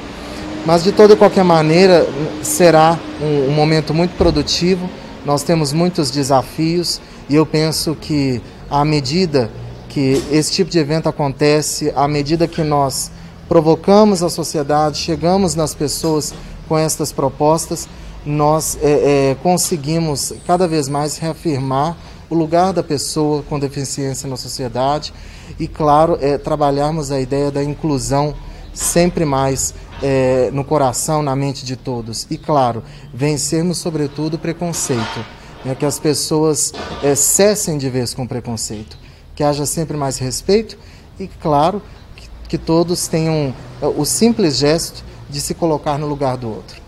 Mas 0.66 0.84
de 0.84 0.92
toda 0.92 1.14
e 1.14 1.16
qualquer 1.16 1.44
maneira 1.44 2.06
será 2.42 2.98
um, 3.20 3.50
um 3.50 3.52
momento 3.52 3.94
muito 3.94 4.16
produtivo 4.16 4.88
nós 5.24 5.42
temos 5.42 5.72
muitos 5.72 6.10
desafios 6.10 7.00
e 7.28 7.34
eu 7.34 7.44
penso 7.44 7.94
que 7.94 8.40
à 8.70 8.84
medida 8.84 9.50
que 9.88 10.22
esse 10.30 10.52
tipo 10.52 10.70
de 10.70 10.78
evento 10.78 11.08
acontece, 11.08 11.92
à 11.96 12.06
medida 12.06 12.46
que 12.46 12.62
nós 12.62 13.10
provocamos 13.48 14.22
a 14.22 14.28
sociedade, 14.28 14.98
chegamos 14.98 15.54
nas 15.54 15.74
pessoas 15.74 16.34
com 16.68 16.76
estas 16.76 17.10
propostas, 17.12 17.88
nós 18.24 18.78
é, 18.82 19.30
é, 19.30 19.36
conseguimos 19.42 20.34
cada 20.46 20.68
vez 20.68 20.88
mais 20.88 21.16
reafirmar 21.16 21.96
o 22.28 22.34
lugar 22.34 22.72
da 22.72 22.82
pessoa 22.82 23.42
com 23.42 23.58
deficiência 23.58 24.28
na 24.28 24.36
sociedade 24.36 25.14
e, 25.58 25.66
claro, 25.66 26.18
é, 26.20 26.36
trabalharmos 26.36 27.10
a 27.10 27.18
ideia 27.18 27.50
da 27.50 27.64
inclusão 27.64 28.34
sempre 28.78 29.24
mais 29.24 29.74
é, 30.00 30.50
no 30.52 30.64
coração, 30.64 31.20
na 31.20 31.34
mente 31.34 31.64
de 31.64 31.74
todos. 31.74 32.26
E, 32.30 32.38
claro, 32.38 32.84
vencermos, 33.12 33.78
sobretudo, 33.78 34.34
o 34.34 34.38
preconceito. 34.38 35.24
Né, 35.64 35.74
que 35.74 35.84
as 35.84 35.98
pessoas 35.98 36.72
é, 37.02 37.16
cessem 37.16 37.76
de 37.76 37.90
vez 37.90 38.14
com 38.14 38.24
preconceito. 38.24 38.96
Que 39.34 39.42
haja 39.42 39.66
sempre 39.66 39.96
mais 39.96 40.18
respeito 40.18 40.78
e, 41.18 41.26
claro, 41.26 41.82
que, 42.14 42.28
que 42.50 42.58
todos 42.58 43.08
tenham 43.08 43.52
é, 43.82 43.86
o 43.86 44.04
simples 44.04 44.56
gesto 44.56 45.04
de 45.28 45.40
se 45.40 45.54
colocar 45.54 45.98
no 45.98 46.06
lugar 46.06 46.36
do 46.36 46.48
outro. 46.48 46.80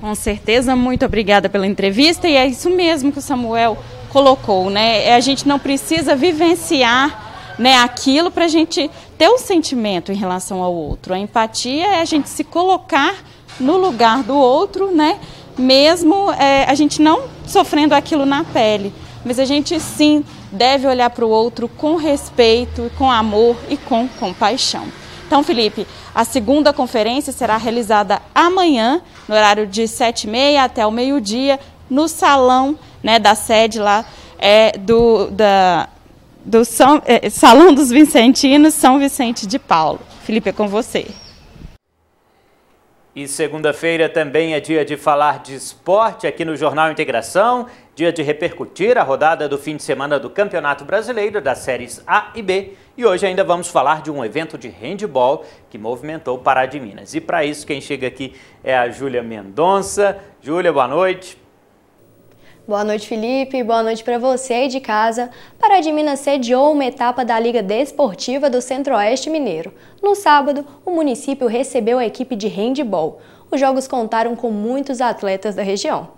Com 0.00 0.14
certeza, 0.14 0.74
muito 0.74 1.04
obrigada 1.04 1.48
pela 1.48 1.66
entrevista 1.66 2.26
e 2.26 2.36
é 2.36 2.46
isso 2.46 2.70
mesmo 2.70 3.12
que 3.12 3.18
o 3.18 3.22
Samuel 3.22 3.76
colocou, 4.10 4.70
né? 4.70 5.04
É, 5.04 5.14
a 5.14 5.20
gente 5.20 5.46
não 5.46 5.58
precisa 5.58 6.16
vivenciar 6.16 7.25
né, 7.58 7.78
aquilo 7.78 8.30
para 8.30 8.44
a 8.44 8.48
gente 8.48 8.90
ter 9.16 9.28
um 9.28 9.38
sentimento 9.38 10.12
em 10.12 10.16
relação 10.16 10.62
ao 10.62 10.74
outro. 10.74 11.14
A 11.14 11.18
empatia 11.18 11.86
é 11.86 12.00
a 12.00 12.04
gente 12.04 12.28
se 12.28 12.44
colocar 12.44 13.14
no 13.58 13.76
lugar 13.76 14.22
do 14.22 14.36
outro, 14.36 14.94
né, 14.94 15.18
mesmo 15.56 16.30
é, 16.32 16.64
a 16.64 16.74
gente 16.74 17.00
não 17.00 17.24
sofrendo 17.46 17.94
aquilo 17.94 18.26
na 18.26 18.44
pele. 18.44 18.92
Mas 19.24 19.38
a 19.38 19.44
gente 19.44 19.80
sim 19.80 20.24
deve 20.52 20.86
olhar 20.86 21.10
para 21.10 21.24
o 21.24 21.30
outro 21.30 21.68
com 21.68 21.96
respeito, 21.96 22.90
com 22.96 23.10
amor 23.10 23.56
e 23.68 23.76
com 23.76 24.06
compaixão. 24.06 24.86
Então, 25.26 25.42
Felipe, 25.42 25.86
a 26.14 26.24
segunda 26.24 26.72
conferência 26.72 27.32
será 27.32 27.56
realizada 27.56 28.22
amanhã, 28.32 29.02
no 29.26 29.34
horário 29.34 29.66
de 29.66 29.82
7h30 29.82 30.58
até 30.58 30.86
o 30.86 30.90
meio-dia, 30.92 31.58
no 31.90 32.06
salão 32.06 32.78
né, 33.02 33.18
da 33.18 33.34
sede 33.34 33.80
lá 33.80 34.04
é, 34.38 34.78
do, 34.78 35.28
da, 35.30 35.88
do 36.46 36.64
São, 36.64 37.02
é, 37.04 37.28
Salão 37.28 37.74
dos 37.74 37.90
Vicentinos, 37.90 38.72
São 38.72 39.00
Vicente 39.00 39.46
de 39.46 39.58
Paulo. 39.58 39.98
Felipe, 40.22 40.48
é 40.48 40.52
com 40.52 40.68
você. 40.68 41.06
E 43.16 43.26
segunda-feira 43.26 44.08
também 44.08 44.54
é 44.54 44.60
dia 44.60 44.84
de 44.84 44.96
falar 44.96 45.40
de 45.40 45.54
esporte 45.54 46.26
aqui 46.26 46.44
no 46.44 46.54
Jornal 46.54 46.90
Integração, 46.90 47.66
dia 47.94 48.12
de 48.12 48.22
repercutir 48.22 48.96
a 48.96 49.02
rodada 49.02 49.48
do 49.48 49.58
fim 49.58 49.74
de 49.74 49.82
semana 49.82 50.20
do 50.20 50.28
Campeonato 50.28 50.84
Brasileiro 50.84 51.40
das 51.40 51.58
séries 51.58 52.02
A 52.06 52.30
e 52.34 52.42
B. 52.42 52.74
E 52.96 53.04
hoje 53.04 53.26
ainda 53.26 53.42
vamos 53.42 53.68
falar 53.68 54.02
de 54.02 54.10
um 54.10 54.24
evento 54.24 54.56
de 54.56 54.68
handball 54.68 55.44
que 55.70 55.78
movimentou 55.78 56.38
Pará 56.38 56.66
de 56.66 56.78
Minas. 56.78 57.14
E 57.14 57.20
para 57.20 57.44
isso 57.44 57.66
quem 57.66 57.80
chega 57.80 58.06
aqui 58.06 58.34
é 58.62 58.76
a 58.76 58.88
Júlia 58.90 59.22
Mendonça. 59.22 60.18
Júlia, 60.42 60.72
boa 60.72 60.86
noite. 60.86 61.45
Boa 62.66 62.82
noite, 62.82 63.06
Felipe. 63.06 63.62
Boa 63.62 63.80
noite 63.80 64.02
para 64.02 64.18
você 64.18 64.52
aí 64.52 64.68
de 64.68 64.80
casa. 64.80 65.30
Pará 65.56 65.78
de 65.78 65.92
Minas 65.92 66.18
sediou 66.18 66.72
uma 66.72 66.84
etapa 66.84 67.24
da 67.24 67.38
Liga 67.38 67.62
Desportiva 67.62 68.50
do 68.50 68.60
Centro-Oeste 68.60 69.30
Mineiro. 69.30 69.72
No 70.02 70.16
sábado, 70.16 70.66
o 70.84 70.90
município 70.90 71.46
recebeu 71.46 71.96
a 71.96 72.04
equipe 72.04 72.34
de 72.34 72.48
handball. 72.48 73.20
Os 73.52 73.60
jogos 73.60 73.86
contaram 73.86 74.34
com 74.34 74.50
muitos 74.50 75.00
atletas 75.00 75.54
da 75.54 75.62
região. 75.62 76.08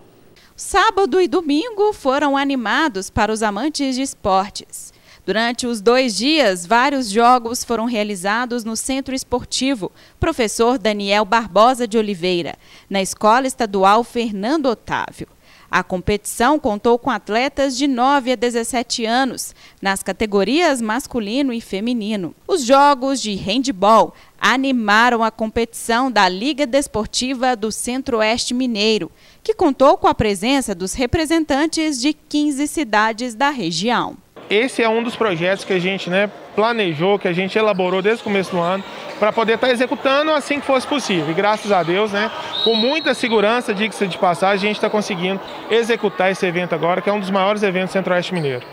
Sábado 0.56 1.20
e 1.20 1.28
domingo 1.28 1.92
foram 1.92 2.34
animados 2.34 3.10
para 3.10 3.30
os 3.30 3.42
amantes 3.42 3.94
de 3.94 4.00
esportes. 4.00 4.94
Durante 5.26 5.66
os 5.66 5.82
dois 5.82 6.16
dias, 6.16 6.64
vários 6.64 7.10
jogos 7.10 7.62
foram 7.62 7.84
realizados 7.84 8.64
no 8.64 8.74
Centro 8.74 9.14
Esportivo 9.14 9.92
Professor 10.18 10.78
Daniel 10.78 11.26
Barbosa 11.26 11.86
de 11.86 11.98
Oliveira, 11.98 12.54
na 12.88 13.02
Escola 13.02 13.46
Estadual 13.46 14.02
Fernando 14.02 14.64
Otávio. 14.64 15.28
A 15.70 15.82
competição 15.82 16.58
contou 16.58 16.98
com 16.98 17.10
atletas 17.10 17.76
de 17.76 17.86
9 17.86 18.32
a 18.32 18.36
17 18.36 19.04
anos, 19.04 19.54
nas 19.82 20.02
categorias 20.02 20.80
masculino 20.80 21.52
e 21.52 21.60
feminino. 21.60 22.34
Os 22.46 22.64
jogos 22.64 23.20
de 23.20 23.34
handball 23.34 24.14
animaram 24.40 25.22
a 25.22 25.30
competição 25.30 26.10
da 26.10 26.26
Liga 26.26 26.66
Desportiva 26.66 27.54
do 27.54 27.70
Centro-Oeste 27.70 28.54
Mineiro, 28.54 29.10
que 29.42 29.52
contou 29.52 29.98
com 29.98 30.06
a 30.06 30.14
presença 30.14 30.74
dos 30.74 30.94
representantes 30.94 32.00
de 32.00 32.14
15 32.14 32.66
cidades 32.66 33.34
da 33.34 33.50
região. 33.50 34.16
Esse 34.48 34.82
é 34.82 34.88
um 34.88 35.02
dos 35.02 35.14
projetos 35.14 35.66
que 35.66 35.74
a 35.74 35.78
gente 35.78 36.08
né, 36.08 36.30
planejou, 36.54 37.18
que 37.18 37.28
a 37.28 37.32
gente 37.34 37.58
elaborou 37.58 38.00
desde 38.00 38.22
o 38.22 38.24
começo 38.24 38.52
do 38.52 38.58
ano, 38.58 38.82
para 39.18 39.32
poder 39.32 39.54
estar 39.54 39.66
tá 39.66 39.72
executando 39.72 40.32
assim 40.32 40.60
que 40.60 40.66
fosse 40.66 40.86
possível. 40.86 41.30
E 41.30 41.34
graças 41.34 41.70
a 41.72 41.82
Deus, 41.82 42.12
né, 42.12 42.30
com 42.64 42.74
muita 42.74 43.14
segurança, 43.14 43.74
diga-se 43.74 44.06
de 44.06 44.18
passagem, 44.18 44.56
a 44.56 44.68
gente 44.68 44.76
está 44.76 44.90
conseguindo 44.90 45.40
executar 45.70 46.30
esse 46.30 46.46
evento 46.46 46.74
agora, 46.74 47.00
que 47.00 47.10
é 47.10 47.12
um 47.12 47.20
dos 47.20 47.30
maiores 47.30 47.62
eventos 47.62 47.90
do 47.90 47.92
Centro-Oeste 47.92 48.34
Mineiro. 48.34 48.64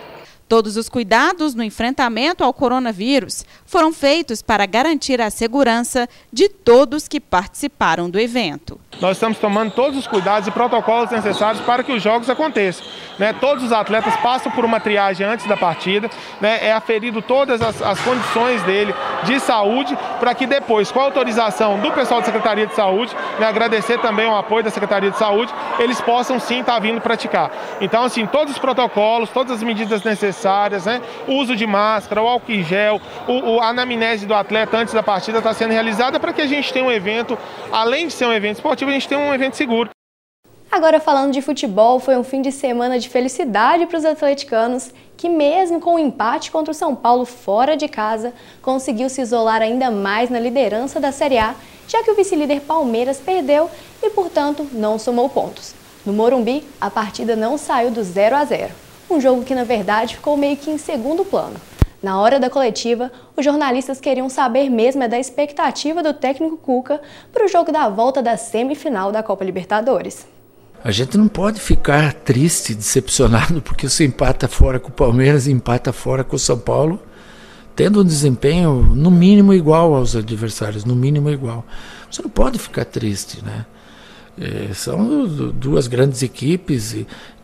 Todos 0.48 0.78
os 0.78 0.88
cuidados 0.88 1.56
no 1.56 1.64
enfrentamento 1.64 2.44
ao 2.44 2.54
coronavírus 2.54 3.44
foram 3.66 3.92
feitos 3.92 4.44
para 4.44 4.68
garantir 4.68 5.20
a 5.20 5.32
segurança 5.32 6.08
de 6.32 6.48
todos 6.48 7.08
que 7.08 7.20
participaram 7.20 8.08
do 8.08 8.20
evento. 8.20 8.80
Nós 9.02 9.18
estamos 9.18 9.40
tomando 9.40 9.72
todos 9.72 9.98
os 9.98 10.06
cuidados 10.06 10.48
e 10.48 10.52
protocolos 10.52 11.10
necessários 11.10 11.62
para 11.66 11.84
que 11.84 11.92
os 11.92 12.02
jogos 12.02 12.30
aconteçam. 12.30 12.86
Né? 13.18 13.34
Todos 13.34 13.64
os 13.64 13.72
atletas 13.72 14.16
passam 14.18 14.52
por 14.52 14.64
uma 14.64 14.80
triagem 14.80 15.26
antes 15.26 15.48
da 15.48 15.58
partida, 15.58 16.12
né? 16.40 16.60
é 16.62 16.72
aferido 16.72 17.24
todas 17.24 17.60
as, 17.62 17.82
as 17.82 18.00
condições 18.02 18.62
dele 18.64 18.94
de 19.24 19.40
saúde, 19.40 19.98
para 20.20 20.36
que 20.36 20.46
depois, 20.46 20.92
com 20.92 21.00
a 21.00 21.04
autorização 21.04 21.80
do 21.80 21.92
pessoal 21.92 22.20
da 22.20 22.28
Secretaria 22.28 22.68
de 22.68 22.76
Saúde, 22.76 23.16
né? 23.40 23.48
agradecer 23.48 24.00
também 24.00 24.28
o 24.28 24.36
apoio 24.36 24.64
da 24.64 24.70
Secretaria 24.70 25.10
de 25.10 25.18
Saúde, 25.18 25.52
eles 25.80 26.00
possam 26.02 26.40
sim 26.40 26.60
estar 26.60 26.80
vindo 26.80 27.02
praticar. 27.02 27.52
Então, 27.82 28.04
assim, 28.04 28.28
todos 28.28 28.54
os 28.54 28.60
protocolos, 28.60 29.30
todas 29.32 29.54
as 29.54 29.64
medidas 29.64 30.04
necessárias, 30.04 30.35
né? 30.86 31.02
o 31.28 31.34
uso 31.34 31.56
de 31.56 31.66
máscara, 31.66 32.22
o 32.22 32.28
álcool 32.28 32.52
em 32.52 32.64
gel, 32.64 33.02
o, 33.28 33.56
o, 33.56 33.62
anamnese 33.62 34.26
do 34.26 34.34
atleta 34.34 34.78
antes 34.78 34.94
da 34.94 35.04
partida 35.04 35.40
está 35.40 35.54
sendo 35.54 35.72
realizada 35.72 36.20
para 36.20 36.34
que 36.34 36.42
a 36.42 36.48
gente 36.48 36.72
tenha 36.72 36.86
um 36.86 36.92
evento, 36.92 37.38
além 37.72 38.08
de 38.08 38.14
ser 38.14 38.26
um 38.26 38.34
evento 38.34 38.56
esportivo, 38.56 38.92
a 38.92 38.94
gente 38.94 39.08
tenha 39.08 39.22
um 39.22 39.34
evento 39.34 39.56
seguro. 39.56 39.90
Agora 40.72 41.00
falando 41.00 41.32
de 41.32 41.42
futebol, 41.42 42.00
foi 42.00 42.18
um 42.18 42.24
fim 42.24 42.42
de 42.42 42.52
semana 42.52 43.00
de 43.00 43.08
felicidade 43.08 43.86
para 43.86 43.98
os 43.98 44.04
atleticanos, 44.04 44.92
que 45.16 45.30
mesmo 45.30 45.80
com 45.80 45.92
o 45.92 45.96
um 45.96 46.00
empate 46.00 46.52
contra 46.52 46.72
o 46.72 46.76
São 46.76 46.94
Paulo 46.94 47.26
fora 47.26 47.78
de 47.78 47.88
casa, 47.88 48.34
conseguiu 48.62 49.10
se 49.10 49.22
isolar 49.22 49.62
ainda 49.62 49.90
mais 49.90 50.30
na 50.30 50.40
liderança 50.40 51.00
da 51.00 51.12
Série 51.12 51.38
A, 51.38 51.56
já 51.88 52.04
que 52.04 52.12
o 52.12 52.16
vice-líder 52.16 52.62
Palmeiras 52.62 53.20
perdeu 53.20 53.70
e, 54.04 54.10
portanto, 54.10 54.68
não 54.74 55.00
somou 55.00 55.30
pontos. 55.30 55.74
No 56.06 56.14
Morumbi, 56.14 56.64
a 56.80 56.90
partida 56.90 57.36
não 57.36 57.58
saiu 57.58 57.90
do 57.90 58.04
0 58.04 58.36
a 58.36 58.44
0, 58.44 58.74
um 59.10 59.20
jogo 59.22 59.44
que 59.44 59.56
na 59.56 59.64
verdade 59.64 60.16
ficou 60.16 60.36
meio 60.36 60.58
que 60.58 60.70
em 60.70 60.78
segundo 60.78 61.24
plano. 61.24 61.56
Na 62.02 62.20
hora 62.20 62.40
da 62.40 62.50
coletiva, 62.50 63.12
os 63.36 63.44
jornalistas 63.44 64.00
queriam 64.00 64.30
saber 64.30 64.70
mesmo 64.70 65.02
é 65.02 65.08
da 65.08 65.20
expectativa 65.20 66.04
do 66.04 66.14
técnico 66.14 66.58
Cuca 66.58 67.02
para 67.34 67.46
o 67.46 67.48
jogo 67.48 67.72
da 67.72 67.90
volta 67.90 68.22
da 68.22 68.38
semifinal 68.38 69.12
da 69.12 69.24
Copa 69.24 69.44
Libertadores. 69.44 70.28
A 70.84 70.92
gente 70.92 71.18
não 71.18 71.28
pode 71.28 71.60
ficar 71.60 72.14
triste, 72.14 72.76
decepcionado, 72.76 73.60
porque 73.60 73.90
você 73.90 74.06
empata 74.06 74.48
fora 74.48 74.80
com 74.80 74.90
o 74.90 74.92
Palmeiras 74.92 75.48
e 75.48 75.52
empata 75.52 75.92
fora 75.92 76.24
com 76.24 76.36
o 76.36 76.40
São 76.40 76.60
Paulo, 76.60 77.02
tendo 77.76 78.02
um 78.02 78.06
desempenho 78.06 78.84
no 78.84 79.10
mínimo 79.10 79.52
igual 79.52 79.96
aos 79.96 80.16
adversários, 80.16 80.86
no 80.86 80.96
mínimo 80.96 81.32
igual. 81.32 81.66
Você 82.12 82.22
não 82.22 82.30
pode 82.30 82.60
ficar 82.60 82.86
triste, 82.86 83.44
né? 83.44 83.66
É, 84.40 84.74
são 84.74 85.26
duas 85.54 85.88
grandes 85.88 86.22
equipes 86.22 86.94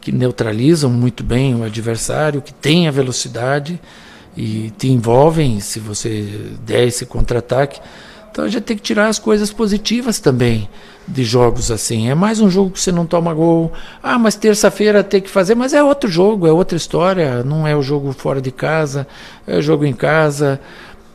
que 0.01 0.11
neutralizam 0.11 0.89
muito 0.89 1.23
bem 1.23 1.55
o 1.55 1.63
adversário, 1.63 2.41
que 2.41 2.51
têm 2.51 2.87
a 2.87 2.91
velocidade 2.91 3.79
e 4.35 4.73
te 4.77 4.89
envolvem 4.89 5.59
se 5.59 5.79
você 5.79 6.51
der 6.65 6.87
esse 6.87 7.05
contra-ataque. 7.05 7.79
Então 8.31 8.45
a 8.45 8.47
gente 8.47 8.63
tem 8.63 8.77
que 8.77 8.83
tirar 8.83 9.07
as 9.07 9.19
coisas 9.19 9.51
positivas 9.51 10.19
também 10.19 10.67
de 11.07 11.23
jogos 11.23 11.69
assim. 11.69 12.09
É 12.09 12.15
mais 12.15 12.39
um 12.39 12.49
jogo 12.49 12.71
que 12.71 12.79
você 12.79 12.91
não 12.91 13.05
toma 13.05 13.33
gol. 13.33 13.71
Ah, 14.01 14.17
mas 14.17 14.35
terça-feira 14.35 15.03
tem 15.03 15.21
que 15.21 15.29
fazer, 15.29 15.53
mas 15.53 15.73
é 15.73 15.83
outro 15.83 16.09
jogo, 16.09 16.47
é 16.47 16.51
outra 16.51 16.77
história. 16.77 17.43
Não 17.43 17.67
é 17.67 17.75
o 17.75 17.81
jogo 17.81 18.13
fora 18.13 18.41
de 18.41 18.51
casa, 18.51 19.05
é 19.45 19.57
o 19.57 19.61
jogo 19.61 19.85
em 19.85 19.93
casa. 19.93 20.59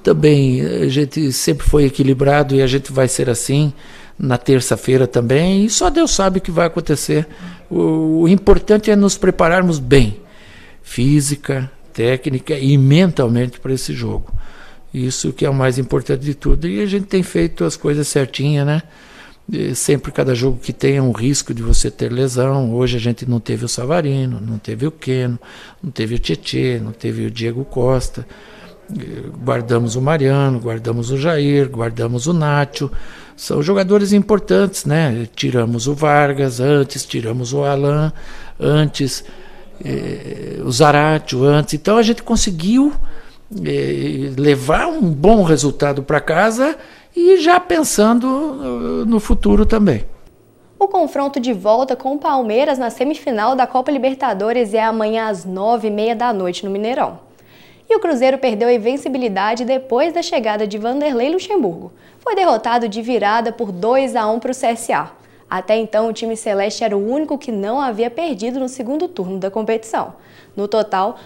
Também 0.03 0.61
a 0.61 0.88
gente 0.88 1.33
sempre 1.33 1.66
foi 1.66 1.87
equilibrado 1.87 2.55
e 2.55 2.62
a 2.62 2.66
gente 2.66 2.92
vai 2.92 3.09
ser 3.09 3.31
assim 3.31 3.72
na 4.18 4.37
terça-feira 4.37 5.07
também. 5.07 5.64
E 5.64 5.70
só 5.70 5.88
Deus 5.90 6.11
sabe 6.11 6.38
o 6.38 6.42
que 6.42 6.51
vai 6.51 6.66
acontecer. 6.66 7.27
O, 7.71 8.23
o 8.23 8.29
importante 8.29 8.91
é 8.91 8.97
nos 8.97 9.17
prepararmos 9.17 9.79
bem, 9.79 10.21
física, 10.83 11.71
técnica 11.93 12.59
e 12.59 12.77
mentalmente 12.77 13.59
para 13.59 13.73
esse 13.73 13.93
jogo. 13.93 14.33
Isso 14.93 15.33
que 15.33 15.45
é 15.45 15.51
o 15.51 15.55
mais 15.55 15.79
importante 15.79 16.25
de 16.25 16.35
tudo. 16.35 16.67
E 16.67 16.81
a 16.81 16.87
gente 16.87 17.07
tem 17.07 17.23
feito 17.23 17.65
as 17.65 17.77
coisas 17.77 18.07
certinhas, 18.09 18.67
né? 18.67 18.83
sempre 19.75 20.11
cada 20.11 20.35
jogo 20.35 20.59
que 20.59 20.73
tem 20.73 20.97
é 20.97 21.03
um 21.03 21.13
risco 21.13 21.55
de 21.55 21.63
você 21.63 21.91
ter 21.91 22.11
lesão. 22.11 22.75
Hoje 22.75 22.97
a 22.97 23.01
gente 23.01 23.29
não 23.29 23.39
teve 23.39 23.65
o 23.65 23.69
Savarino, 23.69 24.41
não 24.41 24.59
teve 24.59 24.87
o 24.87 24.91
Keno, 24.91 25.39
não 25.83 25.91
teve 25.91 26.17
o 26.17 26.19
Tietê, 26.19 26.81
não 26.83 26.93
teve 26.93 27.27
o 27.27 27.31
Diego 27.31 27.65
Costa. 27.65 28.27
Guardamos 29.45 29.97
o 29.97 30.03
Mariano, 30.03 30.59
guardamos 30.59 31.11
o 31.11 31.17
Jair, 31.17 31.69
guardamos 31.69 32.27
o 32.27 32.33
Nacho. 32.33 32.91
São 33.37 33.62
jogadores 33.62 34.12
importantes, 34.12 34.87
né? 34.87 35.29
Tiramos 35.37 35.87
o 35.87 35.94
Vargas 35.94 36.59
antes, 36.59 37.05
tiramos 37.05 37.53
o 37.53 37.64
Alan 37.64 38.12
antes, 38.59 39.22
eh, 39.85 40.59
o 40.64 40.72
Zaratio 40.72 41.44
antes. 41.44 41.75
Então 41.75 41.99
a 41.99 42.03
gente 42.03 42.22
conseguiu 42.22 42.94
eh, 43.64 44.33
levar 44.38 44.87
um 44.87 45.03
bom 45.03 45.42
resultado 45.42 46.03
para 46.03 46.18
casa 46.18 46.77
e 47.14 47.37
já 47.38 47.61
pensando 47.61 48.27
uh, 48.27 49.07
no 49.07 49.20
futuro 49.20 49.64
também. 49.64 50.05
O 50.79 50.88
confronto 50.88 51.40
de 51.40 51.55
volta 51.55 51.96
com 51.96 52.14
o 52.14 52.18
Palmeiras 52.18 52.79
na 52.79 52.90
semifinal 52.90 53.57
da 53.57 53.66
Copa 53.66 53.90
Libertadores 53.90 54.75
é 54.75 54.83
amanhã 54.83 55.29
às 55.29 55.44
nove 55.44 55.88
e 55.88 55.90
meia 55.90 56.14
da 56.14 56.33
noite 56.33 56.64
no 56.64 56.70
Mineirão. 56.70 57.26
E 57.88 57.96
o 57.96 58.01
Cruzeiro 58.01 58.38
perdeu 58.38 58.68
a 58.68 58.72
invencibilidade 58.72 59.64
depois 59.64 60.12
da 60.12 60.20
chegada 60.20 60.66
de 60.66 60.77
Vanderlei 60.77 61.31
Luxemburgo. 61.31 61.92
Foi 62.18 62.35
derrotado 62.35 62.88
de 62.88 63.01
virada 63.01 63.53
por 63.53 63.70
2 63.70 64.16
a 64.16 64.27
1 64.29 64.40
para 64.40 64.51
o 64.51 64.55
CSA. 64.55 65.12
Até 65.49 65.77
então, 65.77 66.09
o 66.09 66.12
time 66.12 66.37
celeste 66.37 66.83
era 66.83 66.96
o 66.96 67.09
único 67.09 67.38
que 67.38 67.53
não 67.53 67.81
havia 67.81 68.11
perdido 68.11 68.59
no 68.59 68.68
segundo 68.68 69.07
turno 69.07 69.38
da 69.38 69.49
competição. 69.49 70.14
No 70.57 70.66
total, 70.66 71.16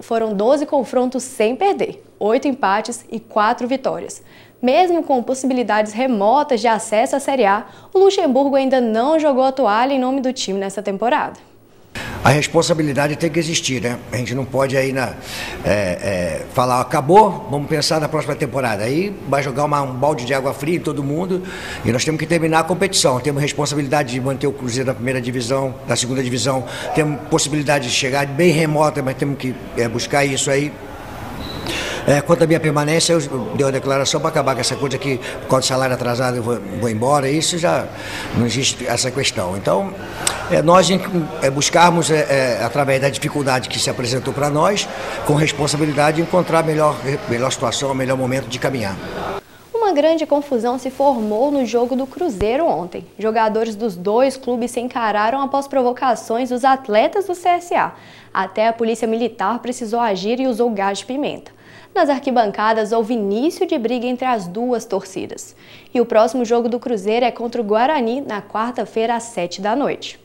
foram 0.00 0.32
12 0.32 0.64
confrontos 0.66 1.24
sem 1.24 1.56
perder, 1.56 2.04
8 2.20 2.46
empates 2.46 3.04
e 3.10 3.18
4 3.18 3.66
vitórias. 3.66 4.22
Mesmo 4.62 5.02
com 5.02 5.20
possibilidades 5.20 5.92
remotas 5.92 6.60
de 6.60 6.68
acesso 6.68 7.16
à 7.16 7.20
Série 7.20 7.44
A, 7.44 7.66
o 7.92 7.98
Luxemburgo 7.98 8.54
ainda 8.54 8.80
não 8.80 9.18
jogou 9.18 9.42
a 9.42 9.50
toalha 9.50 9.92
em 9.92 9.98
nome 9.98 10.20
do 10.20 10.32
time 10.32 10.60
nessa 10.60 10.80
temporada. 10.80 11.53
A 12.24 12.30
responsabilidade 12.30 13.16
tem 13.16 13.28
que 13.28 13.38
existir, 13.38 13.82
né? 13.82 13.98
A 14.10 14.16
gente 14.16 14.34
não 14.34 14.46
pode 14.46 14.76
aí 14.78 14.94
na, 14.94 15.12
é, 15.62 15.68
é, 15.68 16.46
falar, 16.54 16.80
acabou, 16.80 17.46
vamos 17.50 17.68
pensar 17.68 18.00
na 18.00 18.08
próxima 18.08 18.34
temporada. 18.34 18.82
Aí 18.82 19.14
vai 19.28 19.42
jogar 19.42 19.64
uma, 19.64 19.82
um 19.82 19.92
balde 19.92 20.24
de 20.24 20.32
água 20.32 20.54
fria 20.54 20.76
em 20.76 20.80
todo 20.80 21.04
mundo 21.04 21.42
e 21.84 21.92
nós 21.92 22.02
temos 22.02 22.18
que 22.18 22.26
terminar 22.26 22.60
a 22.60 22.64
competição. 22.64 23.20
Temos 23.20 23.42
responsabilidade 23.42 24.12
de 24.12 24.20
manter 24.22 24.46
o 24.46 24.52
Cruzeiro 24.52 24.86
na 24.86 24.94
primeira 24.94 25.20
divisão, 25.20 25.74
na 25.86 25.96
segunda 25.96 26.22
divisão. 26.22 26.64
Temos 26.94 27.20
possibilidade 27.28 27.88
de 27.88 27.94
chegar 27.94 28.26
bem 28.26 28.52
remota, 28.52 29.02
mas 29.02 29.16
temos 29.16 29.36
que 29.36 29.54
é, 29.76 29.86
buscar 29.86 30.24
isso 30.24 30.50
aí 30.50 30.72
É, 32.06 32.20
quanto 32.20 32.44
à 32.44 32.46
minha 32.46 32.60
permanência, 32.60 33.14
eu 33.14 33.20
dei 33.54 33.64
uma 33.64 33.72
declaração 33.72 34.20
para 34.20 34.28
acabar 34.28 34.54
com 34.54 34.60
essa 34.60 34.76
coisa 34.76 34.98
que, 34.98 35.18
por 35.48 35.60
do 35.60 35.64
salário 35.64 35.94
atrasado, 35.94 36.36
eu 36.36 36.42
vou, 36.42 36.60
vou 36.80 36.90
embora. 36.90 37.30
Isso 37.30 37.56
já 37.56 37.86
não 38.36 38.44
existe 38.44 38.86
essa 38.86 39.10
questão. 39.10 39.56
Então, 39.56 39.92
é, 40.50 40.60
nós 40.60 40.88
é, 41.40 41.50
buscarmos, 41.50 42.10
é, 42.10 42.58
é, 42.60 42.64
através 42.64 43.00
da 43.00 43.08
dificuldade 43.08 43.70
que 43.70 43.78
se 43.78 43.88
apresentou 43.88 44.34
para 44.34 44.50
nós, 44.50 44.86
com 45.26 45.34
responsabilidade, 45.34 46.20
encontrar 46.20 46.58
a 46.58 46.62
melhor, 46.62 46.94
melhor 47.28 47.50
situação, 47.50 47.90
o 47.90 47.94
melhor 47.94 48.18
momento 48.18 48.48
de 48.48 48.58
caminhar. 48.58 48.94
Uma 49.72 49.92
grande 49.92 50.26
confusão 50.26 50.78
se 50.78 50.90
formou 50.90 51.50
no 51.50 51.64
jogo 51.64 51.96
do 51.96 52.06
Cruzeiro 52.06 52.66
ontem. 52.66 53.06
Jogadores 53.18 53.74
dos 53.74 53.96
dois 53.96 54.36
clubes 54.36 54.72
se 54.72 54.80
encararam 54.80 55.40
após 55.40 55.66
provocações 55.66 56.50
dos 56.50 56.64
atletas 56.64 57.26
do 57.26 57.32
CSA. 57.32 57.92
Até 58.32 58.68
a 58.68 58.72
polícia 58.74 59.08
militar 59.08 59.58
precisou 59.60 60.00
agir 60.00 60.38
e 60.38 60.46
usou 60.46 60.68
gás 60.70 60.98
de 60.98 61.06
pimenta. 61.06 61.54
Nas 61.94 62.10
arquibancadas 62.10 62.90
houve 62.90 63.14
início 63.14 63.64
de 63.68 63.78
briga 63.78 64.04
entre 64.04 64.26
as 64.26 64.48
duas 64.48 64.84
torcidas. 64.84 65.54
E 65.94 66.00
o 66.00 66.04
próximo 66.04 66.44
jogo 66.44 66.68
do 66.68 66.80
Cruzeiro 66.80 67.24
é 67.24 67.30
contra 67.30 67.60
o 67.60 67.64
Guarani 67.64 68.20
na 68.20 68.42
quarta-feira 68.42 69.14
às 69.14 69.22
7 69.24 69.60
da 69.60 69.76
noite. 69.76 70.18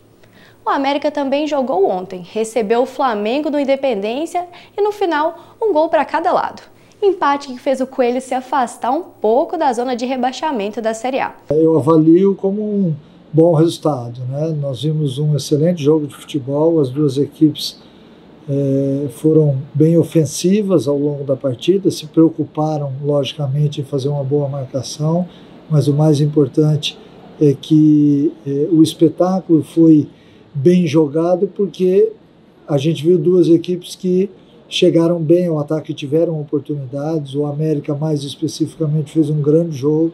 O 0.66 0.70
América 0.70 1.12
também 1.12 1.46
jogou 1.46 1.88
ontem, 1.88 2.26
recebeu 2.28 2.82
o 2.82 2.88
Flamengo 2.88 3.52
no 3.52 3.60
Independência 3.60 4.48
e 4.76 4.82
no 4.82 4.92
final 4.92 5.58
um 5.62 5.72
gol 5.72 5.90
para 5.90 6.04
cada 6.04 6.32
lado. 6.32 6.64
Empate 7.02 7.50
que 7.50 7.60
fez 7.60 7.80
o 7.80 7.86
Coelho 7.88 8.20
se 8.20 8.34
afastar 8.34 8.90
um 8.90 9.04
pouco 9.04 9.56
da 9.56 9.72
zona 9.72 9.96
de 9.96 10.08
rebaixamento 10.08 10.82
da 10.82 10.96
Série 10.96 11.20
A. 11.20 11.36
Eu 11.52 11.78
avalio 11.78 12.34
como 12.34 12.64
um 12.64 12.96
bom 13.32 13.54
resultado. 13.54 14.22
Né? 14.28 14.58
Nós 14.60 14.82
vimos 14.82 15.20
um 15.20 15.36
excelente 15.36 15.84
jogo 15.84 16.08
de 16.08 16.16
futebol, 16.16 16.82
as 16.82 16.90
duas 16.90 17.16
equipes 17.18 17.78
é, 18.50 19.08
foram 19.10 19.58
bem 19.74 19.96
ofensivas 19.98 20.88
ao 20.88 20.98
longo 20.98 21.24
da 21.24 21.36
partida, 21.36 21.92
se 21.92 22.08
preocuparam, 22.08 22.92
logicamente, 23.04 23.80
em 23.80 23.84
fazer 23.84 24.10
uma 24.10 24.24
boa 24.24 24.50
marcação, 24.50 25.28
mas 25.70 25.88
o 25.88 25.94
mais 25.94 26.20
importante 26.20 26.98
é 27.40 27.54
que 27.54 28.34
é, 28.46 28.68
o 28.72 28.82
espetáculo 28.82 29.64
foi 29.64 30.08
bem 30.54 30.88
jogado 30.88 31.48
porque 31.48 32.12
a 32.68 32.78
gente 32.78 33.06
viu 33.06 33.18
duas 33.20 33.48
equipes 33.48 33.96
que 33.96 34.30
chegaram 34.68 35.20
bem 35.22 35.48
ao 35.48 35.60
ataque, 35.60 35.94
tiveram 35.94 36.40
oportunidades. 36.40 37.34
O 37.34 37.46
América, 37.46 37.96
mais 37.96 38.24
especificamente, 38.24 39.12
fez 39.12 39.30
um 39.30 39.42
grande 39.42 39.76
jogo. 39.76 40.12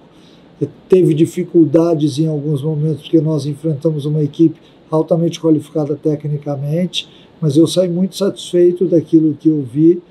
Teve 0.87 1.13
dificuldades 1.13 2.17
em 2.17 2.27
alguns 2.27 2.61
momentos, 2.61 3.01
porque 3.01 3.19
nós 3.19 3.45
enfrentamos 3.45 4.05
uma 4.05 4.23
equipe 4.23 4.57
altamente 4.89 5.39
qualificada 5.39 5.95
tecnicamente, 5.95 7.09
mas 7.45 7.55
eu 7.55 7.67
saí 7.67 7.87
muito 7.87 8.15
satisfeito 8.15 8.85
daquilo 8.85 9.35
que 9.35 9.49
eu 9.49 9.61
vi 9.61 10.01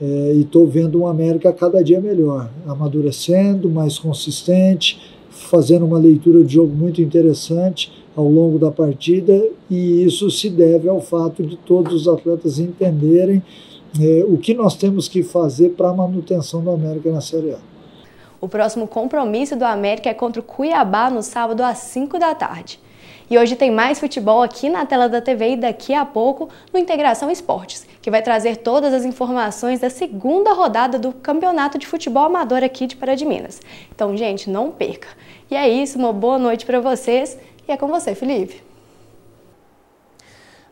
é, 0.00 0.32
e 0.34 0.40
estou 0.40 0.66
vendo 0.66 1.02
um 1.02 1.06
América 1.06 1.52
cada 1.52 1.84
dia 1.84 2.00
melhor, 2.00 2.48
amadurecendo, 2.66 3.68
mais 3.68 3.98
consistente, 3.98 4.98
fazendo 5.28 5.84
uma 5.84 5.98
leitura 5.98 6.42
de 6.42 6.54
jogo 6.54 6.74
muito 6.74 7.02
interessante 7.02 7.92
ao 8.16 8.26
longo 8.26 8.58
da 8.58 8.70
partida, 8.70 9.46
e 9.70 10.02
isso 10.02 10.30
se 10.30 10.48
deve 10.48 10.88
ao 10.88 11.02
fato 11.02 11.42
de 11.42 11.58
todos 11.58 11.92
os 11.92 12.08
atletas 12.08 12.58
entenderem 12.58 13.42
é, 14.00 14.24
o 14.26 14.38
que 14.38 14.54
nós 14.54 14.74
temos 14.74 15.06
que 15.06 15.22
fazer 15.22 15.74
para 15.76 15.90
a 15.90 15.94
manutenção 15.94 16.62
do 16.62 16.70
América 16.70 17.12
na 17.12 17.20
Série 17.20 17.52
A. 17.52 17.58
O 18.40 18.48
próximo 18.48 18.88
compromisso 18.88 19.54
do 19.54 19.66
América 19.66 20.08
é 20.08 20.14
contra 20.14 20.40
o 20.40 20.42
Cuiabá 20.42 21.10
no 21.10 21.22
sábado 21.22 21.62
às 21.62 21.76
5 21.76 22.18
da 22.18 22.34
tarde. 22.34 22.80
E 23.30 23.38
hoje 23.38 23.54
tem 23.54 23.70
mais 23.70 24.00
futebol 24.00 24.42
aqui 24.42 24.68
na 24.68 24.84
tela 24.84 25.08
da 25.08 25.20
TV 25.20 25.52
e 25.52 25.56
daqui 25.56 25.94
a 25.94 26.04
pouco 26.04 26.48
no 26.72 26.80
Integração 26.80 27.30
Esportes, 27.30 27.86
que 28.02 28.10
vai 28.10 28.20
trazer 28.22 28.56
todas 28.56 28.92
as 28.92 29.04
informações 29.04 29.78
da 29.78 29.88
segunda 29.88 30.52
rodada 30.52 30.98
do 30.98 31.12
Campeonato 31.12 31.78
de 31.78 31.86
Futebol 31.86 32.24
Amador 32.24 32.64
aqui 32.64 32.88
de 32.88 32.96
Pará 32.96 33.14
de 33.14 33.24
Minas. 33.24 33.60
Então, 33.94 34.16
gente, 34.16 34.50
não 34.50 34.72
perca. 34.72 35.06
E 35.48 35.54
é 35.54 35.68
isso, 35.68 35.96
uma 35.96 36.12
boa 36.12 36.40
noite 36.40 36.66
para 36.66 36.80
vocês 36.80 37.38
e 37.68 37.70
é 37.70 37.76
com 37.76 37.86
você, 37.86 38.16
Felipe. 38.16 38.64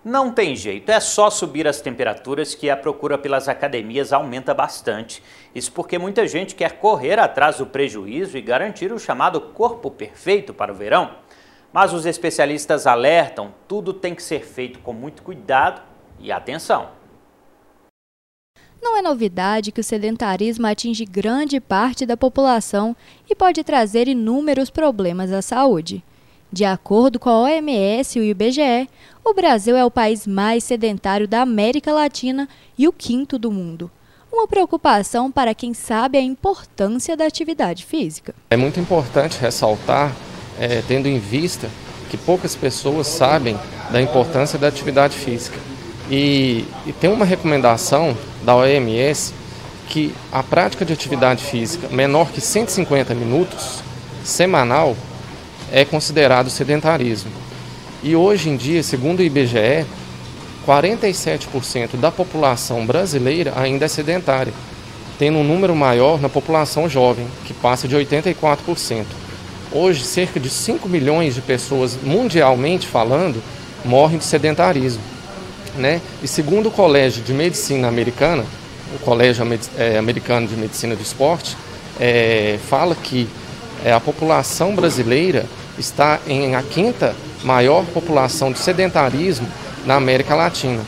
Não 0.04 0.32
tem 0.32 0.56
jeito, 0.56 0.90
é 0.90 0.98
só 0.98 1.30
subir 1.30 1.68
as 1.68 1.80
temperaturas 1.80 2.56
que 2.56 2.68
a 2.68 2.76
procura 2.76 3.16
pelas 3.16 3.48
academias 3.48 4.12
aumenta 4.12 4.52
bastante. 4.52 5.22
Isso 5.54 5.70
porque 5.70 5.96
muita 5.96 6.26
gente 6.26 6.56
quer 6.56 6.78
correr 6.78 7.20
atrás 7.20 7.58
do 7.58 7.66
prejuízo 7.66 8.36
e 8.36 8.40
garantir 8.40 8.92
o 8.92 8.98
chamado 8.98 9.40
corpo 9.40 9.92
perfeito 9.92 10.52
para 10.52 10.72
o 10.72 10.74
verão. 10.74 11.27
Mas 11.72 11.92
os 11.92 12.06
especialistas 12.06 12.86
alertam, 12.86 13.52
tudo 13.66 13.92
tem 13.92 14.14
que 14.14 14.22
ser 14.22 14.44
feito 14.44 14.78
com 14.78 14.92
muito 14.92 15.22
cuidado 15.22 15.82
e 16.18 16.32
atenção. 16.32 16.88
Não 18.80 18.96
é 18.96 19.02
novidade 19.02 19.72
que 19.72 19.80
o 19.80 19.84
sedentarismo 19.84 20.66
atinge 20.66 21.04
grande 21.04 21.60
parte 21.60 22.06
da 22.06 22.16
população 22.16 22.96
e 23.28 23.34
pode 23.34 23.62
trazer 23.64 24.08
inúmeros 24.08 24.70
problemas 24.70 25.32
à 25.32 25.42
saúde. 25.42 26.02
De 26.50 26.64
acordo 26.64 27.18
com 27.18 27.28
a 27.28 27.40
OMS 27.40 28.18
e 28.18 28.22
o 28.22 28.24
IBGE, 28.24 28.88
o 29.22 29.34
Brasil 29.34 29.76
é 29.76 29.84
o 29.84 29.90
país 29.90 30.26
mais 30.26 30.64
sedentário 30.64 31.28
da 31.28 31.42
América 31.42 31.92
Latina 31.92 32.48
e 32.78 32.88
o 32.88 32.92
quinto 32.92 33.38
do 33.38 33.50
mundo. 33.52 33.90
Uma 34.32 34.46
preocupação 34.46 35.30
para 35.30 35.54
quem 35.54 35.74
sabe 35.74 36.16
a 36.16 36.22
importância 36.22 37.16
da 37.16 37.26
atividade 37.26 37.84
física. 37.84 38.34
É 38.50 38.56
muito 38.56 38.80
importante 38.80 39.38
ressaltar, 39.38 40.14
é, 40.58 40.82
tendo 40.86 41.06
em 41.06 41.18
vista 41.18 41.68
que 42.10 42.16
poucas 42.16 42.54
pessoas 42.54 43.06
sabem 43.06 43.58
da 43.90 44.00
importância 44.00 44.58
da 44.58 44.68
atividade 44.68 45.16
física. 45.16 45.56
E, 46.10 46.64
e 46.86 46.92
tem 46.92 47.10
uma 47.10 47.24
recomendação 47.24 48.16
da 48.42 48.56
OMS 48.56 49.34
que 49.88 50.14
a 50.30 50.42
prática 50.42 50.84
de 50.84 50.92
atividade 50.92 51.44
física 51.44 51.88
menor 51.88 52.30
que 52.30 52.40
150 52.40 53.14
minutos 53.14 53.82
semanal 54.24 54.96
é 55.72 55.84
considerado 55.84 56.50
sedentarismo. 56.50 57.30
E 58.02 58.14
hoje 58.14 58.48
em 58.48 58.56
dia, 58.56 58.82
segundo 58.82 59.20
o 59.20 59.22
IBGE, 59.22 59.86
47% 60.66 61.96
da 61.96 62.10
população 62.10 62.86
brasileira 62.86 63.54
ainda 63.56 63.86
é 63.86 63.88
sedentária, 63.88 64.52
tendo 65.18 65.38
um 65.38 65.44
número 65.44 65.74
maior 65.74 66.20
na 66.20 66.28
população 66.28 66.88
jovem, 66.88 67.26
que 67.44 67.54
passa 67.54 67.88
de 67.88 67.96
84%. 67.96 69.04
Hoje, 69.70 70.02
cerca 70.02 70.40
de 70.40 70.48
5 70.48 70.88
milhões 70.88 71.34
de 71.34 71.42
pessoas, 71.42 71.98
mundialmente 72.02 72.86
falando, 72.86 73.42
morrem 73.84 74.18
de 74.18 74.24
sedentarismo. 74.24 75.02
Né? 75.76 76.00
E 76.22 76.28
segundo 76.28 76.68
o 76.68 76.70
Colégio 76.70 77.22
de 77.22 77.34
Medicina 77.34 77.86
Americana, 77.86 78.44
o 78.94 78.98
Colégio 79.00 79.46
é, 79.76 79.98
Americano 79.98 80.46
de 80.46 80.56
Medicina 80.56 80.96
do 80.96 81.02
Esporte, 81.02 81.56
é, 82.00 82.58
fala 82.68 82.94
que 82.94 83.28
é, 83.84 83.92
a 83.92 84.00
população 84.00 84.74
brasileira 84.74 85.44
está 85.78 86.18
em 86.26 86.54
a 86.54 86.62
quinta 86.62 87.14
maior 87.44 87.84
população 87.84 88.50
de 88.50 88.58
sedentarismo 88.58 89.46
na 89.84 89.96
América 89.96 90.34
Latina. 90.34 90.80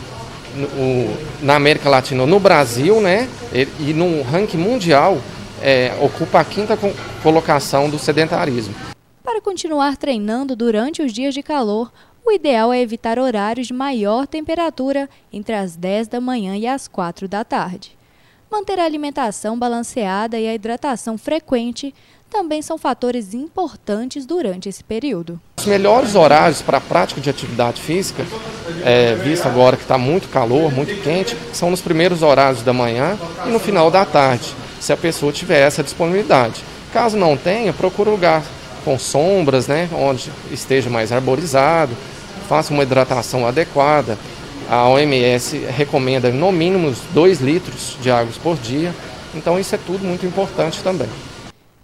No, 0.54 1.16
na 1.42 1.54
América 1.54 1.88
Latina, 1.88 2.26
no 2.26 2.40
Brasil, 2.40 3.00
né, 3.00 3.28
e 3.52 3.92
no 3.92 4.22
ranking 4.22 4.56
mundial, 4.56 5.18
é, 5.60 5.96
ocupa 6.00 6.40
a 6.40 6.44
quinta 6.44 6.78
colocação 7.22 7.88
do 7.88 7.98
sedentarismo. 7.98 8.74
Para 9.22 9.40
continuar 9.40 9.96
treinando 9.96 10.56
durante 10.56 11.02
os 11.02 11.12
dias 11.12 11.34
de 11.34 11.42
calor, 11.42 11.92
o 12.24 12.32
ideal 12.32 12.72
é 12.72 12.80
evitar 12.80 13.18
horários 13.18 13.66
de 13.66 13.72
maior 13.72 14.26
temperatura 14.26 15.08
entre 15.32 15.54
as 15.54 15.76
10 15.76 16.08
da 16.08 16.20
manhã 16.20 16.56
e 16.56 16.66
as 16.66 16.86
4 16.86 17.26
da 17.26 17.44
tarde. 17.44 17.96
Manter 18.50 18.80
a 18.80 18.84
alimentação 18.84 19.58
balanceada 19.58 20.38
e 20.38 20.48
a 20.48 20.54
hidratação 20.54 21.16
frequente 21.16 21.94
também 22.28 22.62
são 22.62 22.78
fatores 22.78 23.34
importantes 23.34 24.24
durante 24.24 24.68
esse 24.68 24.82
período. 24.82 25.40
Os 25.58 25.66
melhores 25.66 26.14
horários 26.14 26.62
para 26.62 26.78
a 26.78 26.80
prática 26.80 27.20
de 27.20 27.28
atividade 27.28 27.80
física, 27.80 28.24
é, 28.84 29.14
visto 29.16 29.46
agora 29.46 29.76
que 29.76 29.82
está 29.82 29.98
muito 29.98 30.28
calor, 30.28 30.72
muito 30.72 31.00
quente, 31.02 31.36
são 31.52 31.70
nos 31.70 31.80
primeiros 31.80 32.22
horários 32.22 32.62
da 32.62 32.72
manhã 32.72 33.18
e 33.46 33.50
no 33.50 33.58
final 33.58 33.90
da 33.90 34.04
tarde, 34.04 34.54
se 34.80 34.92
a 34.92 34.96
pessoa 34.96 35.30
tiver 35.30 35.60
essa 35.60 35.82
disponibilidade. 35.82 36.64
Caso 36.92 37.16
não 37.16 37.36
tenha, 37.36 37.72
procure 37.72 38.08
um 38.08 38.12
lugar 38.12 38.42
com 38.84 38.98
sombras, 38.98 39.68
né, 39.68 39.88
onde 39.92 40.32
esteja 40.50 40.90
mais 40.90 41.12
arborizado, 41.12 41.94
faça 42.48 42.72
uma 42.72 42.82
hidratação 42.82 43.46
adequada. 43.46 44.18
A 44.68 44.88
OMS 44.88 45.56
recomenda 45.68 46.30
no 46.30 46.50
mínimo 46.50 46.94
2 47.12 47.40
litros 47.40 47.96
de 48.00 48.10
água 48.10 48.32
por 48.42 48.56
dia, 48.56 48.94
então 49.34 49.58
isso 49.58 49.74
é 49.74 49.78
tudo 49.78 50.04
muito 50.04 50.24
importante 50.24 50.82
também. 50.82 51.08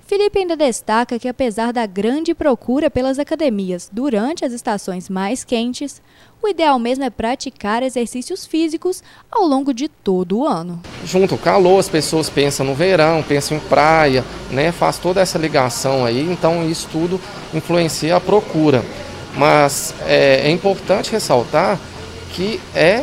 Felipe 0.06 0.38
ainda 0.38 0.56
destaca 0.56 1.18
que, 1.18 1.26
apesar 1.26 1.72
da 1.72 1.84
grande 1.84 2.32
procura 2.32 2.88
pelas 2.88 3.18
academias 3.18 3.90
durante 3.92 4.44
as 4.44 4.52
estações 4.52 5.08
mais 5.08 5.42
quentes, 5.42 6.00
o 6.40 6.46
ideal 6.46 6.78
mesmo 6.78 7.02
é 7.02 7.10
praticar 7.10 7.82
exercícios 7.82 8.46
físicos 8.46 9.02
ao 9.28 9.44
longo 9.44 9.74
de 9.74 9.88
todo 9.88 10.38
o 10.38 10.46
ano. 10.46 10.80
Junto 11.04 11.34
ao 11.34 11.40
calor, 11.40 11.80
as 11.80 11.88
pessoas 11.88 12.30
pensam 12.30 12.64
no 12.64 12.72
verão, 12.72 13.20
pensam 13.20 13.56
em 13.56 13.60
praia, 13.60 14.24
né? 14.48 14.70
faz 14.70 14.96
toda 14.96 15.20
essa 15.20 15.38
ligação 15.38 16.04
aí, 16.04 16.22
então 16.30 16.64
isso 16.70 16.88
tudo 16.92 17.20
influencia 17.52 18.14
a 18.14 18.20
procura. 18.20 18.84
Mas 19.36 19.92
é, 20.06 20.42
é 20.44 20.50
importante 20.50 21.10
ressaltar 21.10 21.80
que 22.30 22.60
é 22.72 23.02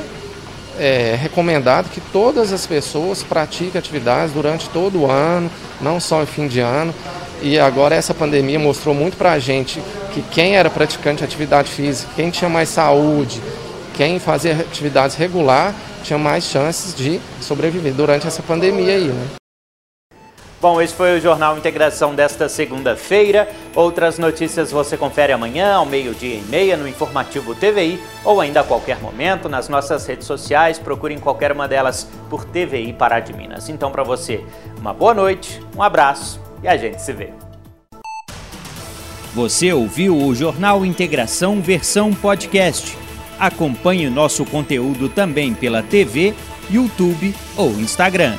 é 0.79 1.15
recomendado 1.15 1.89
que 1.89 2.01
todas 2.01 2.51
as 2.51 2.65
pessoas 2.65 3.21
pratiquem 3.21 3.77
atividades 3.77 4.33
durante 4.33 4.67
todo 4.69 5.01
o 5.01 5.11
ano, 5.11 5.49
não 5.81 5.99
só 5.99 6.23
em 6.23 6.25
fim 6.25 6.47
de 6.47 6.59
ano. 6.59 6.93
E 7.41 7.59
agora 7.59 7.95
essa 7.95 8.13
pandemia 8.13 8.57
mostrou 8.57 8.95
muito 8.95 9.17
para 9.17 9.33
a 9.33 9.39
gente 9.39 9.81
que 10.13 10.21
quem 10.21 10.55
era 10.55 10.69
praticante 10.69 11.19
de 11.19 11.25
atividade 11.25 11.69
física, 11.69 12.09
quem 12.15 12.29
tinha 12.29 12.49
mais 12.49 12.69
saúde, 12.69 13.41
quem 13.93 14.19
fazia 14.19 14.53
atividades 14.53 15.15
regular, 15.15 15.73
tinha 16.03 16.17
mais 16.17 16.45
chances 16.45 16.95
de 16.95 17.19
sobreviver 17.41 17.93
durante 17.93 18.27
essa 18.27 18.41
pandemia 18.41 18.95
aí, 18.95 19.07
né? 19.07 19.42
Bom, 20.63 20.81
esse 20.81 20.93
foi 20.93 21.17
o 21.17 21.19
Jornal 21.19 21.57
Integração 21.57 22.15
desta 22.15 22.47
segunda-feira. 22.47 23.49
Outras 23.75 24.17
notícias 24.17 24.71
você 24.71 24.95
confere 24.95 25.33
amanhã, 25.33 25.73
ao 25.73 25.85
meio-dia 25.85 26.35
e 26.35 26.41
meia, 26.43 26.77
no 26.77 26.87
Informativo 26.87 27.53
TVI, 27.53 27.99
ou 28.23 28.39
ainda 28.39 28.61
a 28.61 28.63
qualquer 28.63 28.97
momento 29.01 29.49
nas 29.49 29.67
nossas 29.67 30.05
redes 30.05 30.25
sociais. 30.25 30.79
Procure 30.79 31.13
em 31.13 31.19
qualquer 31.19 31.51
uma 31.51 31.67
delas 31.67 32.07
por 32.29 32.45
TVI 32.45 32.93
Pará 32.93 33.19
de 33.19 33.33
Minas. 33.33 33.67
Então, 33.67 33.91
para 33.91 34.03
você, 34.03 34.41
uma 34.79 34.93
boa 34.93 35.13
noite, 35.13 35.61
um 35.75 35.83
abraço 35.83 36.39
e 36.63 36.67
a 36.69 36.77
gente 36.77 37.01
se 37.01 37.11
vê. 37.11 37.31
Você 39.33 39.73
ouviu 39.73 40.15
o 40.15 40.33
Jornal 40.33 40.85
Integração 40.85 41.59
versão 41.61 42.13
podcast. 42.13 42.97
Acompanhe 43.37 44.09
nosso 44.09 44.45
conteúdo 44.45 45.09
também 45.09 45.53
pela 45.53 45.83
TV, 45.83 46.33
YouTube 46.71 47.35
ou 47.57 47.71
Instagram. 47.71 48.37